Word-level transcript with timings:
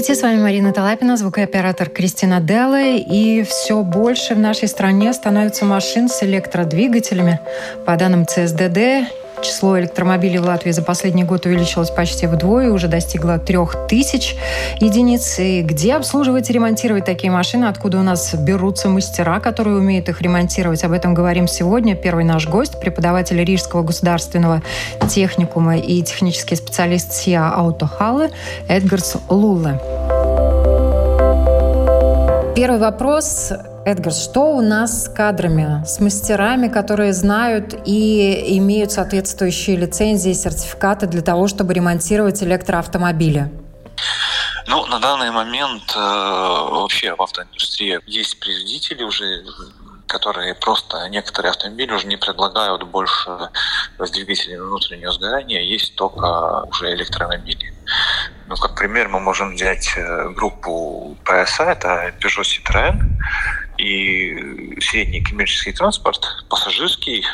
Здравствуйте, 0.00 0.18
с 0.18 0.22
вами 0.22 0.40
Марина 0.40 0.72
Талапина, 0.72 1.18
звукооператор 1.18 1.90
Кристина 1.90 2.40
Делла. 2.40 2.80
И 2.80 3.42
все 3.42 3.82
больше 3.82 4.34
в 4.34 4.38
нашей 4.38 4.66
стране 4.66 5.12
становится 5.12 5.66
машин 5.66 6.08
с 6.08 6.22
электродвигателями. 6.22 7.38
По 7.84 7.96
данным 7.96 8.26
ЦСДД, 8.26 9.12
Число 9.42 9.78
электромобилей 9.80 10.38
в 10.38 10.44
Латвии 10.44 10.70
за 10.70 10.82
последний 10.82 11.24
год 11.24 11.46
увеличилось 11.46 11.90
почти 11.90 12.26
вдвое, 12.26 12.70
уже 12.70 12.88
достигло 12.88 13.38
трех 13.38 13.86
тысяч 13.88 14.36
единиц. 14.80 15.38
И 15.38 15.62
где 15.62 15.94
обслуживать 15.94 16.50
и 16.50 16.52
ремонтировать 16.52 17.04
такие 17.04 17.30
машины, 17.30 17.66
откуда 17.66 18.00
у 18.00 18.02
нас 18.02 18.34
берутся 18.34 18.88
мастера, 18.88 19.40
которые 19.40 19.78
умеют 19.78 20.08
их 20.08 20.20
ремонтировать, 20.20 20.84
об 20.84 20.92
этом 20.92 21.14
говорим 21.14 21.48
сегодня. 21.48 21.96
Первый 21.96 22.24
наш 22.24 22.48
гость, 22.48 22.78
преподаватель 22.80 23.42
Рижского 23.42 23.82
государственного 23.82 24.62
техникума 25.08 25.78
и 25.78 26.02
технический 26.02 26.56
специалист 26.56 27.12
СИА 27.12 27.50
Аутохаллы 27.54 28.30
Эдгарс 28.68 29.16
Лулле. 29.28 29.80
Первый 32.54 32.78
вопрос 32.78 33.52
Эдгар, 33.86 34.12
что 34.12 34.56
у 34.56 34.60
нас 34.60 35.04
с 35.04 35.08
кадрами, 35.08 35.82
с 35.86 36.00
мастерами, 36.00 36.68
которые 36.68 37.14
знают 37.14 37.74
и 37.86 38.58
имеют 38.58 38.92
соответствующие 38.92 39.76
лицензии, 39.76 40.34
сертификаты 40.34 41.06
для 41.06 41.22
того, 41.22 41.48
чтобы 41.48 41.72
ремонтировать 41.72 42.42
электроавтомобили? 42.42 43.50
Ну, 44.66 44.84
на 44.86 44.98
данный 45.00 45.30
момент 45.30 45.82
э, 45.96 45.98
вообще 45.98 47.14
в 47.14 47.22
автоиндустрии 47.22 48.00
есть 48.06 48.38
производители 48.38 49.02
уже 49.02 49.44
которые 50.06 50.56
просто 50.56 51.08
некоторые 51.08 51.50
автомобили 51.50 51.92
уже 51.92 52.08
не 52.08 52.16
предлагают 52.16 52.82
больше 52.82 53.30
с 53.96 54.10
двигателями 54.10 54.62
внутреннего 54.62 55.12
сгорания, 55.12 55.62
есть 55.62 55.94
только 55.94 56.64
уже 56.64 56.92
электромобили. 56.94 57.72
Ну, 58.48 58.56
как 58.56 58.74
пример, 58.74 59.08
мы 59.08 59.20
можем 59.20 59.54
взять 59.54 59.92
э, 59.96 60.30
группу 60.30 61.16
PSA, 61.24 61.72
это 61.72 62.12
Peugeot 62.20 62.42
Citroën, 62.42 63.00
и 63.80 64.78
средний 64.80 65.22
коммерческий 65.22 65.72
транспорт, 65.72 66.26
пассажирский, 66.48 67.24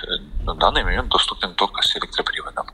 на 0.45 0.55
данный 0.55 0.85
момент 0.85 1.09
доступен 1.09 1.55
только 1.55 1.83
с 1.83 1.97
электроприводом. 1.97 2.67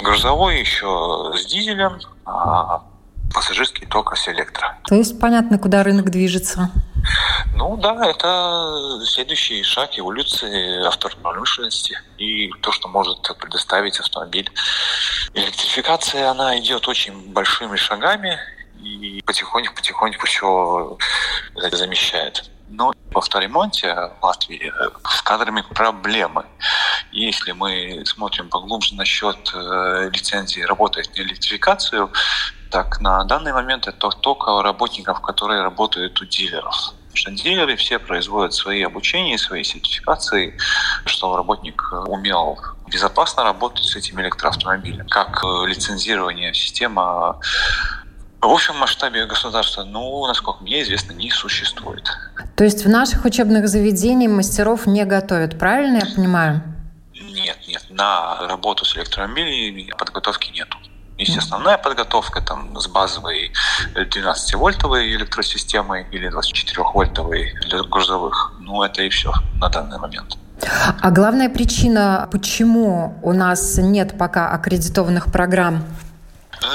Грузовой 0.00 0.60
еще 0.60 1.32
с 1.34 1.46
дизелем, 1.46 1.98
а 2.26 2.82
пассажирский 3.32 3.86
только 3.86 4.14
с 4.14 4.28
электро. 4.28 4.76
То 4.86 4.94
есть 4.94 5.18
понятно, 5.20 5.58
куда 5.58 5.82
рынок 5.82 6.10
движется? 6.10 6.70
Ну 7.54 7.76
да, 7.76 8.06
это 8.06 9.00
следующий 9.04 9.62
шаг 9.62 9.98
эволюции 9.98 10.84
автопромышленности 10.86 11.98
и 12.18 12.50
то, 12.60 12.72
что 12.72 12.88
может 12.88 13.18
предоставить 13.38 13.98
автомобиль. 13.98 14.50
Электрификация, 15.34 16.30
она 16.30 16.58
идет 16.58 16.86
очень 16.88 17.32
большими 17.32 17.76
шагами 17.76 18.38
и 18.82 19.22
потихоньку-потихоньку 19.24 20.26
все 20.26 20.98
замещает. 21.72 22.50
Но 22.68 22.92
в 23.10 23.18
авторемонте 23.18 23.94
в 24.20 24.24
Латвии 24.24 24.72
э, 24.72 24.90
с 25.08 25.22
кадрами 25.22 25.62
проблемы. 25.74 26.44
Если 27.10 27.52
мы 27.52 28.02
смотрим 28.04 28.48
поглубже 28.48 28.94
насчет 28.94 29.36
э, 29.54 30.10
лицензии 30.12 30.60
работать 30.60 31.10
на 31.16 31.22
электрификацию, 31.22 32.12
так 32.70 33.00
на 33.00 33.24
данный 33.24 33.52
момент 33.52 33.88
это 33.88 34.10
только 34.10 34.62
работников, 34.62 35.20
которые 35.22 35.62
работают 35.62 36.20
у 36.20 36.26
дилеров. 36.26 36.92
Что 37.14 37.30
дилеры 37.30 37.76
все 37.76 37.98
производят 37.98 38.52
свои 38.52 38.82
обучения, 38.82 39.38
свои 39.38 39.64
сертификации, 39.64 40.56
что 41.06 41.36
работник 41.36 41.82
умел 42.06 42.58
безопасно 42.88 43.44
работать 43.44 43.84
с 43.84 43.96
этим 43.96 44.20
электроавтомобилем. 44.20 45.08
Как 45.08 45.42
э, 45.42 45.66
лицензирование 45.66 46.54
система 46.54 47.40
в 48.40 48.46
общем 48.46 48.76
масштабе 48.76 49.26
государства, 49.26 49.84
ну, 49.84 50.26
насколько 50.26 50.62
мне 50.62 50.82
известно, 50.82 51.12
не 51.12 51.30
существует. 51.30 52.08
То 52.56 52.64
есть 52.64 52.84
в 52.84 52.88
наших 52.88 53.24
учебных 53.24 53.68
заведениях 53.68 54.30
мастеров 54.30 54.86
не 54.86 55.04
готовят, 55.04 55.58
правильно 55.58 55.98
я 55.98 56.14
понимаю? 56.14 56.62
Нет, 57.14 57.58
нет, 57.66 57.84
на 57.90 58.46
работу 58.46 58.84
с 58.84 58.96
электромобилями 58.96 59.92
подготовки 59.98 60.50
нету. 60.52 60.78
Есть 61.18 61.36
основная 61.36 61.78
подготовка 61.78 62.40
там, 62.40 62.78
с 62.78 62.86
базовой 62.86 63.50
12-вольтовой 63.96 65.16
электросистемой 65.16 66.06
или 66.12 66.30
24-вольтовой 66.30 67.54
для 67.68 67.82
грузовых. 67.82 68.52
Ну, 68.60 68.84
это 68.84 69.02
и 69.02 69.08
все 69.08 69.32
на 69.60 69.68
данный 69.68 69.98
момент. 69.98 70.38
А 71.00 71.10
главная 71.10 71.48
причина, 71.48 72.28
почему 72.30 73.18
у 73.22 73.32
нас 73.32 73.78
нет 73.78 74.16
пока 74.16 74.50
аккредитованных 74.50 75.32
программ 75.32 75.84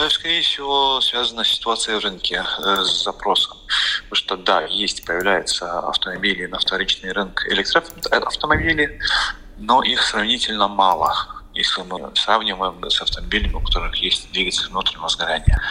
скорее 0.09 0.41
всего, 0.41 1.01
связана 1.01 1.43
ситуация 1.43 1.99
в 1.99 2.03
рынке 2.03 2.43
э, 2.43 2.83
с 2.83 3.03
запросом. 3.03 3.57
Потому 4.03 4.15
что, 4.15 4.37
да, 4.37 4.61
есть, 4.63 5.05
появляются 5.05 5.79
автомобили 5.79 6.45
на 6.45 6.59
вторичный 6.59 7.11
рынок 7.11 7.45
электроавтомобилей, 7.49 8.99
но 9.57 9.83
их 9.83 10.01
сравнительно 10.01 10.67
мало, 10.67 11.13
если 11.53 11.81
мы 11.83 12.11
сравниваем 12.15 12.89
с 12.89 13.01
автомобилями, 13.01 13.53
у 13.53 13.61
которых 13.61 13.95
есть 13.95 14.31
двигатель 14.31 14.67
внутреннего 14.69 15.09
сгорания. 15.09 15.61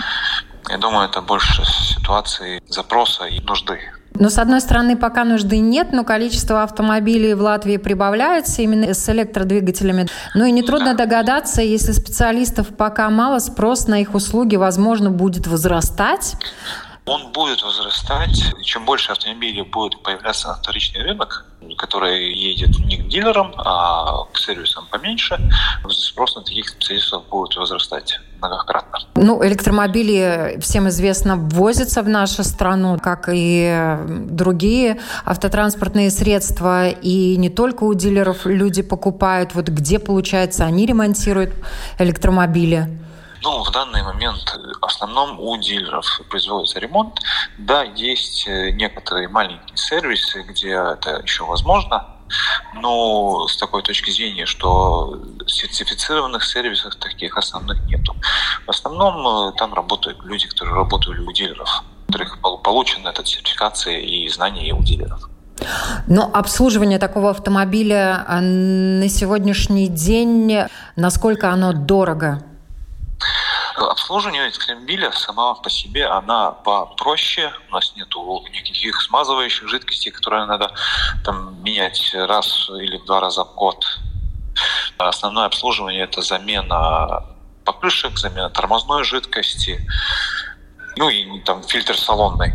Я 0.68 0.78
думаю, 0.78 1.08
это 1.08 1.20
больше 1.22 1.64
ситуации 1.64 2.62
запроса 2.68 3.24
и 3.24 3.40
нужды. 3.40 3.80
Но, 4.14 4.28
с 4.28 4.38
одной 4.38 4.60
стороны, 4.60 4.96
пока 4.96 5.24
нужды 5.24 5.58
нет, 5.58 5.92
но 5.92 6.04
количество 6.04 6.62
автомобилей 6.62 7.34
в 7.34 7.40
Латвии 7.40 7.76
прибавляется 7.76 8.62
именно 8.62 8.94
с 8.94 9.08
электродвигателями. 9.08 10.06
Ну 10.34 10.44
и 10.44 10.52
нетрудно 10.52 10.94
догадаться, 10.94 11.62
если 11.62 11.92
специалистов 11.92 12.68
пока 12.76 13.10
мало, 13.10 13.38
спрос 13.38 13.88
на 13.88 14.00
их 14.00 14.14
услуги, 14.14 14.56
возможно, 14.56 15.10
будет 15.10 15.46
возрастать. 15.46 16.36
Он 17.04 17.32
будет 17.32 17.62
возрастать. 17.62 18.54
Чем 18.62 18.84
больше 18.84 19.10
автомобилей 19.10 19.62
будет 19.62 20.02
появляться 20.02 20.48
на 20.48 20.54
вторичный 20.54 21.02
рынок, 21.02 21.46
который 21.76 22.32
едет 22.32 22.78
не 22.78 22.98
к 22.98 23.08
дилерам, 23.08 23.52
а 23.56 24.24
к 24.32 24.38
сервисам 24.38 24.86
поменьше, 24.90 25.38
спрос 25.88 26.36
на 26.36 26.42
таких 26.42 26.68
специалистов 26.68 27.24
будет 27.28 27.56
возрастать 27.56 28.20
многократно. 28.42 28.98
Ну, 29.14 29.44
электромобили, 29.46 30.58
всем 30.60 30.88
известно, 30.88 31.36
ввозятся 31.36 32.02
в 32.02 32.08
нашу 32.08 32.44
страну, 32.44 32.98
как 32.98 33.28
и 33.32 33.96
другие 34.08 35.00
автотранспортные 35.24 36.10
средства. 36.10 36.88
И 36.88 37.36
не 37.36 37.48
только 37.48 37.84
у 37.84 37.94
дилеров 37.94 38.46
люди 38.46 38.82
покупают. 38.82 39.54
Вот 39.54 39.68
где, 39.68 39.98
получается, 39.98 40.64
они 40.64 40.86
ремонтируют 40.86 41.52
электромобили? 41.98 42.88
Ну, 43.42 43.64
в 43.64 43.70
данный 43.72 44.02
момент 44.04 44.56
в 44.80 44.84
основном 44.84 45.40
у 45.40 45.56
дилеров 45.56 46.06
производится 46.30 46.78
ремонт. 46.78 47.18
Да, 47.58 47.82
есть 47.82 48.46
э, 48.46 48.70
некоторые 48.70 49.28
маленькие 49.28 49.76
сервисы, 49.76 50.42
где 50.48 50.70
это 50.70 51.20
еще 51.24 51.44
возможно, 51.44 52.06
но 52.74 53.46
с 53.46 53.56
такой 53.56 53.82
точки 53.82 54.10
зрения, 54.10 54.46
что 54.46 55.20
сертифицированных 55.46 56.44
сервисов 56.44 56.94
таких 56.96 57.36
основных 57.36 57.80
нету. 57.84 58.14
В 58.66 58.70
основном 58.70 59.50
э, 59.50 59.52
там 59.56 59.74
работают 59.74 60.24
люди, 60.24 60.48
которые 60.48 60.74
работали 60.74 61.20
у 61.20 61.32
дилеров, 61.32 61.84
у 62.08 62.12
которых 62.12 62.38
получена 62.62 63.08
эта 63.08 63.24
сертификация 63.24 63.98
и 63.98 64.28
знания 64.28 64.74
у 64.74 64.82
дилеров. 64.82 65.28
Но 66.06 66.30
обслуживание 66.32 66.98
такого 66.98 67.30
автомобиля 67.30 68.24
э, 68.28 68.40
на 68.40 69.08
сегодняшний 69.08 69.88
день, 69.88 70.66
насколько 70.96 71.50
оно 71.50 71.72
дорого? 71.72 72.42
Обслуживание 73.76 74.48
автомобиля 74.48 75.12
сама 75.12 75.54
по 75.54 75.70
себе, 75.70 76.06
она 76.06 76.52
попроще. 76.52 77.52
У 77.68 77.72
нас 77.72 77.94
нету 77.96 78.44
никаких 78.52 79.00
смазывающих 79.00 79.68
жидкостей, 79.68 80.10
которые 80.10 80.46
надо 80.46 80.74
там, 81.24 81.62
менять 81.62 82.14
раз 82.14 82.68
или 82.70 82.98
два 83.06 83.20
раза 83.20 83.44
в 83.44 83.54
год. 83.54 83.84
Основное 84.98 85.46
обслуживание– 85.46 86.02
это 86.04 86.22
замена 86.22 87.24
покрышек, 87.64 88.18
замена 88.18 88.50
тормозной 88.50 89.04
жидкости, 89.04 89.80
ну 90.96 91.08
и 91.08 91.40
там 91.40 91.62
фильтр 91.62 91.96
салонный. 91.96 92.52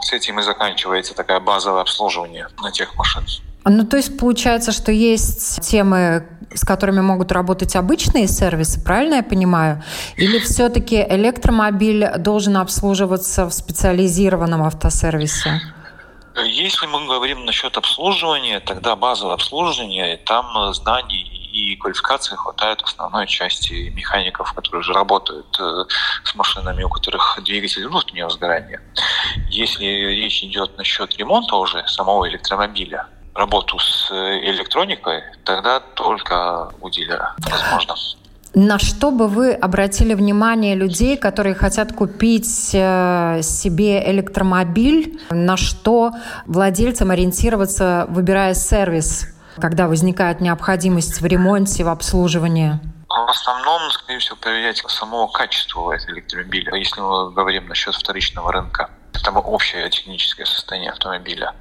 С 0.00 0.12
этим 0.12 0.38
и 0.38 0.42
заканчивается 0.42 1.14
такое 1.14 1.40
базовое 1.40 1.80
обслуживание 1.80 2.48
на 2.60 2.70
тех 2.70 2.94
машинах. 2.96 3.30
Ну, 3.64 3.86
то 3.86 3.96
есть 3.96 4.18
получается, 4.18 4.72
что 4.72 4.90
есть 4.90 5.60
темы, 5.60 6.26
с 6.54 6.64
которыми 6.64 7.00
могут 7.00 7.32
работать 7.32 7.76
обычные 7.76 8.26
сервисы, 8.26 8.82
правильно 8.82 9.16
я 9.16 9.22
понимаю? 9.22 9.82
Или 10.16 10.38
все-таки 10.40 10.96
электромобиль 10.96 12.18
должен 12.18 12.56
обслуживаться 12.56 13.46
в 13.46 13.52
специализированном 13.52 14.62
автосервисе? 14.62 15.60
Если 16.44 16.86
мы 16.86 17.06
говорим 17.06 17.44
насчет 17.44 17.76
обслуживания, 17.76 18.60
тогда 18.60 18.96
базовое 18.96 19.34
обслуживание, 19.34 20.16
там 20.16 20.72
знаний 20.72 21.42
и 21.52 21.76
квалификации 21.76 22.34
хватает 22.34 22.80
основной 22.82 23.26
части 23.26 23.90
механиков, 23.94 24.54
которые 24.54 24.80
уже 24.80 24.94
работают 24.94 25.54
э, 25.60 25.84
с 26.24 26.34
машинами, 26.34 26.82
у 26.82 26.88
которых 26.88 27.38
двигатель 27.44 27.86
внутреннего 27.86 28.30
сгорания. 28.30 28.80
Если 29.50 29.84
речь 29.84 30.42
идет 30.42 30.78
насчет 30.78 31.14
ремонта 31.18 31.56
уже 31.56 31.86
самого 31.86 32.26
электромобиля, 32.30 33.06
работу 33.34 33.78
с 33.78 34.10
электроникой, 34.10 35.22
тогда 35.44 35.80
только 35.80 36.70
у 36.80 36.90
дилера 36.90 37.34
возможно. 37.50 37.94
На 38.54 38.78
что 38.78 39.10
бы 39.10 39.28
вы 39.28 39.54
обратили 39.54 40.12
внимание 40.12 40.74
людей, 40.74 41.16
которые 41.16 41.54
хотят 41.54 41.94
купить 41.94 42.70
э, 42.74 43.40
себе 43.42 44.10
электромобиль? 44.10 45.18
На 45.30 45.56
что 45.56 46.12
владельцам 46.44 47.10
ориентироваться, 47.10 48.04
выбирая 48.10 48.52
сервис, 48.52 49.26
когда 49.56 49.88
возникает 49.88 50.42
необходимость 50.42 51.22
в 51.22 51.24
ремонте, 51.24 51.82
в 51.84 51.88
обслуживании? 51.88 52.78
В 53.08 53.30
основном, 53.30 53.90
скорее 53.90 54.18
всего, 54.18 54.36
проверять 54.36 54.82
само 54.86 55.28
качество 55.28 55.96
электромобиля, 56.08 56.74
если 56.74 57.00
мы 57.00 57.32
говорим 57.32 57.68
насчет 57.68 57.94
вторичного 57.94 58.52
рынка. 58.52 58.90
Это 59.14 59.30
общее 59.30 59.88
техническое 59.90 60.46
состояние 60.46 60.90
автомобиля. 60.90 61.54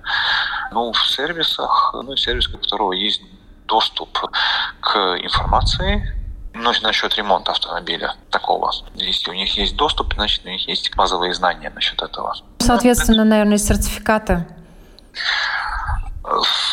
Ну, 0.71 0.91
в 0.93 1.07
сервисах, 1.07 1.91
ну, 1.93 2.15
сервис, 2.15 2.47
у 2.47 2.57
которого 2.57 2.93
есть 2.93 3.21
доступ 3.65 4.19
к 4.79 4.97
информации, 5.21 6.17
ну, 6.53 6.71
насчет 6.81 7.15
ремонта 7.15 7.51
автомобиля 7.51 8.15
такого. 8.29 8.71
Если 8.95 9.29
у 9.29 9.33
них 9.33 9.55
есть 9.57 9.75
доступ, 9.75 10.13
значит, 10.13 10.45
у 10.45 10.49
них 10.49 10.67
есть 10.67 10.95
базовые 10.95 11.33
знания 11.33 11.69
насчет 11.69 12.01
этого. 12.01 12.35
Соответственно, 12.59 13.23
наверное, 13.23 13.57
сертификаты. 13.57 14.45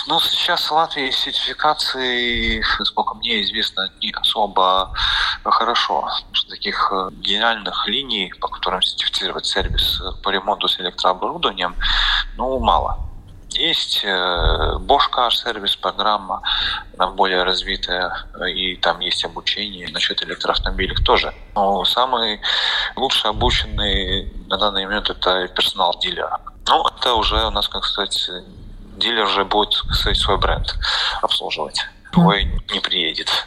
Ну, 0.07 0.21
сейчас 0.21 0.71
в 0.71 0.73
Латвии 0.73 1.11
сертификации, 1.11 2.63
насколько 2.79 3.15
мне 3.15 3.43
известно, 3.43 3.91
не 4.01 4.13
особо 4.13 4.93
хорошо. 5.51 6.03
Потому 6.03 6.35
что 6.35 6.51
таких 6.51 6.93
э, 6.93 7.11
генеральных 7.13 7.87
линий, 7.89 8.33
по 8.41 8.49
которым 8.49 8.83
сертифицировать 8.83 9.47
сервис 9.47 10.01
по 10.23 10.31
ремонту 10.31 10.69
с 10.69 10.79
электрооборудованием, 10.81 11.77
ну, 12.37 12.59
мало. 12.59 12.99
Есть 13.51 14.05
э, 14.05 14.09
Bosch 14.81 15.11
Car 15.11 15.31
сервис 15.31 15.75
программа, 15.75 16.43
она 16.99 17.11
более 17.11 17.45
развитая, 17.45 18.13
и 18.55 18.77
там 18.77 19.01
есть 19.01 19.25
обучение 19.25 19.89
насчет 19.89 20.23
электроавтомобилей 20.23 20.97
тоже. 21.03 21.35
Но 21.55 21.85
самый 21.85 22.41
лучше 22.95 23.29
обученный 23.29 24.33
на 24.49 24.59
данный 24.59 24.85
момент 24.85 25.09
это 25.09 25.49
персонал 25.49 25.99
дилера. 25.99 26.41
Ну, 26.69 26.87
это 26.87 27.15
уже 27.15 27.47
у 27.47 27.51
нас, 27.51 27.69
как 27.69 27.85
сказать, 27.85 28.31
дилер 28.99 29.25
уже 29.25 29.45
будет 29.45 29.73
сказать, 29.73 30.19
свой 30.19 30.37
бренд 30.37 30.77
обслуживать. 31.23 31.87
Другой 32.13 32.45
не 32.71 32.81
приедет. 32.81 33.47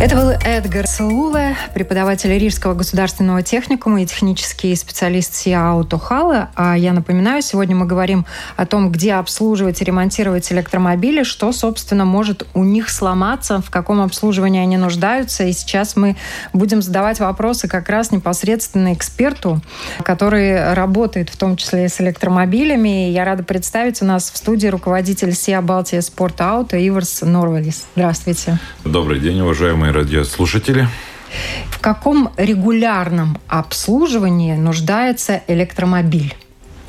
Это 0.00 0.16
был 0.16 0.30
Эдгар 0.30 0.86
Сауле, 0.86 1.58
преподаватель 1.74 2.30
Рижского 2.30 2.72
государственного 2.72 3.42
техникума 3.42 4.00
и 4.00 4.06
технический 4.06 4.74
специалист 4.74 5.34
СИА 5.34 5.72
Аутохала. 5.72 6.48
А 6.54 6.74
я 6.74 6.94
напоминаю, 6.94 7.42
сегодня 7.42 7.76
мы 7.76 7.84
говорим 7.84 8.24
о 8.56 8.64
том, 8.64 8.90
где 8.90 9.12
обслуживать 9.12 9.82
и 9.82 9.84
ремонтировать 9.84 10.50
электромобили, 10.52 11.22
что, 11.22 11.52
собственно, 11.52 12.06
может 12.06 12.46
у 12.54 12.64
них 12.64 12.88
сломаться, 12.88 13.60
в 13.60 13.68
каком 13.68 14.00
обслуживании 14.00 14.62
они 14.62 14.78
нуждаются. 14.78 15.44
И 15.44 15.52
сейчас 15.52 15.96
мы 15.96 16.16
будем 16.54 16.80
задавать 16.80 17.20
вопросы 17.20 17.68
как 17.68 17.90
раз 17.90 18.10
непосредственно 18.10 18.94
эксперту, 18.94 19.60
который 20.02 20.72
работает 20.72 21.28
в 21.28 21.36
том 21.36 21.58
числе 21.58 21.84
и 21.84 21.88
с 21.88 22.00
электромобилями. 22.00 23.10
И 23.10 23.12
я 23.12 23.26
рада 23.26 23.42
представить 23.44 24.00
у 24.00 24.06
нас 24.06 24.30
в 24.30 24.36
студии 24.38 24.68
руководитель 24.68 25.34
СИА 25.34 25.60
Балтия 25.60 26.00
Спорт 26.00 26.40
Ауто 26.40 26.78
Иверс 26.78 27.20
Норвалис. 27.20 27.84
Здравствуйте. 27.96 28.58
Добрый 28.82 29.20
день, 29.20 29.38
уважаемые 29.42 29.89
уважаемые 29.90 29.92
радиослушатели. 29.92 30.88
В 31.70 31.78
каком 31.80 32.30
регулярном 32.36 33.38
обслуживании 33.48 34.54
нуждается 34.54 35.42
электромобиль? 35.46 36.34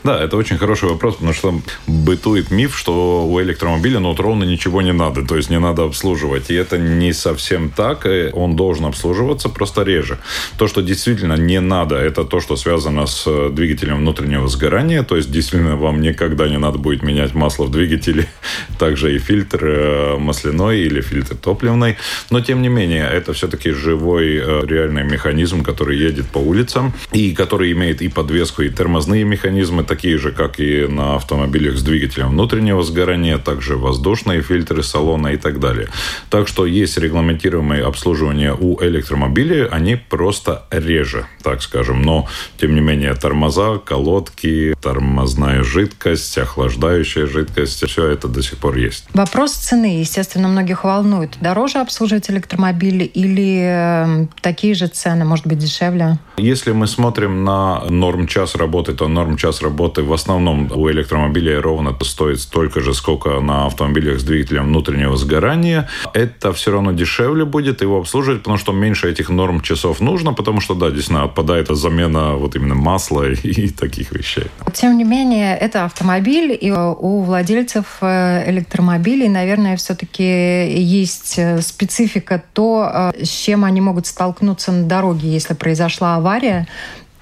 Да, 0.03 0.19
это 0.19 0.36
очень 0.36 0.57
хороший 0.57 0.89
вопрос, 0.89 1.15
потому 1.15 1.33
что 1.33 1.62
бытует 1.86 2.50
миф, 2.50 2.77
что 2.77 3.27
у 3.27 3.39
электромобиля 3.42 4.00
ну, 4.00 4.09
вот 4.09 4.19
ровно 4.19 4.44
ничего 4.44 4.81
не 4.81 4.94
надо, 4.94 5.24
то 5.24 5.36
есть 5.36 5.50
не 5.50 5.59
надо 5.59 5.83
обслуживать. 5.83 6.50
И 6.50 6.56
это 6.56 6.77
не 6.80 7.13
совсем 7.13 7.69
так, 7.69 8.07
он 8.33 8.56
должен 8.56 8.86
обслуживаться 8.86 9.50
просто 9.50 9.83
реже. 9.83 10.18
То, 10.57 10.68
что 10.68 10.81
действительно 10.81 11.33
не 11.33 11.59
надо, 11.59 11.95
это 11.95 12.24
то, 12.24 12.39
что 12.39 12.56
связано 12.56 13.06
с 13.06 13.24
э, 13.27 13.50
двигателем 13.51 13.98
внутреннего 13.98 14.48
сгорания, 14.48 15.03
то 15.03 15.15
есть 15.18 15.31
действительно 15.31 15.75
вам 15.75 16.01
никогда 16.01 16.48
не 16.48 16.57
надо 16.57 16.80
будет 16.80 17.03
менять 17.03 17.36
масло 17.36 17.65
в 17.65 17.71
двигателе, 17.71 18.27
также 18.80 19.15
и 19.15 19.19
фильтр 19.19 19.65
э, 19.65 20.18
масляной 20.18 20.80
или 20.80 21.01
фильтр 21.01 21.36
топливный. 21.36 21.98
Но 22.31 22.42
тем 22.42 22.62
не 22.62 22.69
менее, 22.69 23.07
это 23.07 23.33
все-таки 23.33 23.71
живой 23.71 24.38
э, 24.38 24.65
реальный 24.65 25.03
механизм, 25.03 25.63
который 25.63 25.98
едет 25.98 26.27
по 26.27 26.39
улицам 26.39 26.94
и 27.12 27.33
который 27.33 27.71
имеет 27.71 28.01
и 28.01 28.07
подвеску, 28.07 28.63
и 28.63 28.69
тормозные 28.69 29.24
механизмы, 29.24 29.83
такие 29.91 30.17
же, 30.17 30.31
как 30.31 30.61
и 30.61 30.88
на 30.88 31.15
автомобилях 31.15 31.77
с 31.77 31.83
двигателем 31.83 32.29
внутреннего 32.29 32.81
сгорания, 32.81 33.38
также 33.38 33.75
воздушные 33.75 34.41
фильтры 34.41 34.83
салона 34.83 35.33
и 35.33 35.38
так 35.38 35.59
далее. 35.59 35.89
Так 36.29 36.47
что 36.47 36.65
есть 36.65 36.97
регламентируемые 36.97 37.83
обслуживания 37.83 38.53
у 38.53 38.81
электромобилей, 38.81 39.67
они 39.67 39.97
просто 39.97 40.63
реже, 40.71 41.25
так 41.43 41.61
скажем. 41.61 42.03
Но, 42.03 42.29
тем 42.57 42.73
не 42.73 42.79
менее, 42.79 43.13
тормоза, 43.15 43.79
колодки, 43.79 44.73
тормозная 44.81 45.61
жидкость, 45.61 46.38
охлаждающая 46.38 47.25
жидкость, 47.27 47.85
все 47.85 48.07
это 48.07 48.29
до 48.29 48.41
сих 48.41 48.59
пор 48.59 48.77
есть. 48.77 49.03
Вопрос 49.13 49.51
цены, 49.51 49.99
естественно, 49.99 50.47
многих 50.47 50.85
волнует. 50.85 51.38
Дороже 51.41 51.79
обслуживать 51.79 52.29
электромобили 52.31 53.03
или 53.03 53.59
эм, 53.59 54.29
такие 54.41 54.73
же 54.73 54.88
цены, 54.88 55.25
может 55.25 55.47
быть, 55.47 55.57
дешевле? 55.57 56.17
Если 56.38 56.71
мы 56.71 56.88
смотрим 56.88 57.43
на 57.43 57.81
норм 57.89 58.25
час 58.25 58.55
работы, 58.55 58.93
то 58.93 59.09
норм 59.09 59.35
час 59.35 59.61
работы 59.61 59.81
работы 59.81 60.04
в 60.04 60.13
основном 60.13 60.72
у 60.72 60.89
электромобилей 60.92 61.58
ровно 61.60 61.96
стоит 62.01 62.39
столько 62.39 62.82
же, 62.82 62.94
сколько 62.94 63.39
на 63.39 63.65
автомобилях 63.65 64.20
с 64.20 64.24
двигателем 64.24 64.65
внутреннего 64.65 65.17
сгорания. 65.17 65.88
Это 66.13 66.53
все 66.53 66.72
равно 66.72 66.91
дешевле 66.91 67.46
будет 67.46 67.82
его 67.82 67.98
обслуживать, 67.98 68.39
потому 68.39 68.58
что 68.58 68.74
меньше 68.74 69.10
этих 69.10 69.29
норм 69.29 69.62
часов 69.62 70.00
нужно, 70.00 70.34
потому 70.34 70.62
что, 70.62 70.75
да, 70.75 70.89
действительно, 70.89 71.24
отпадает 71.24 71.67
замена 71.70 72.36
вот 72.36 72.55
именно 72.55 72.75
масла 72.75 73.32
и 73.44 73.70
таких 73.70 74.12
вещей. 74.12 74.46
Тем 74.74 74.98
не 74.98 75.03
менее, 75.03 75.58
это 75.58 75.86
автомобиль, 75.86 76.58
и 76.62 76.72
у 76.72 77.22
владельцев 77.22 77.86
э, 78.01 78.51
электромобилей, 78.51 79.29
наверное, 79.29 79.75
все-таки 79.77 80.24
есть 80.24 81.39
э, 81.39 81.62
специфика 81.62 82.44
то, 82.53 83.12
э, 83.15 83.25
с 83.25 83.29
чем 83.29 83.63
они 83.63 83.82
могут 83.82 84.05
столкнуться 84.05 84.72
на 84.72 84.84
дороге, 84.84 85.27
если 85.27 85.55
произошла 85.55 86.17
авария 86.17 86.67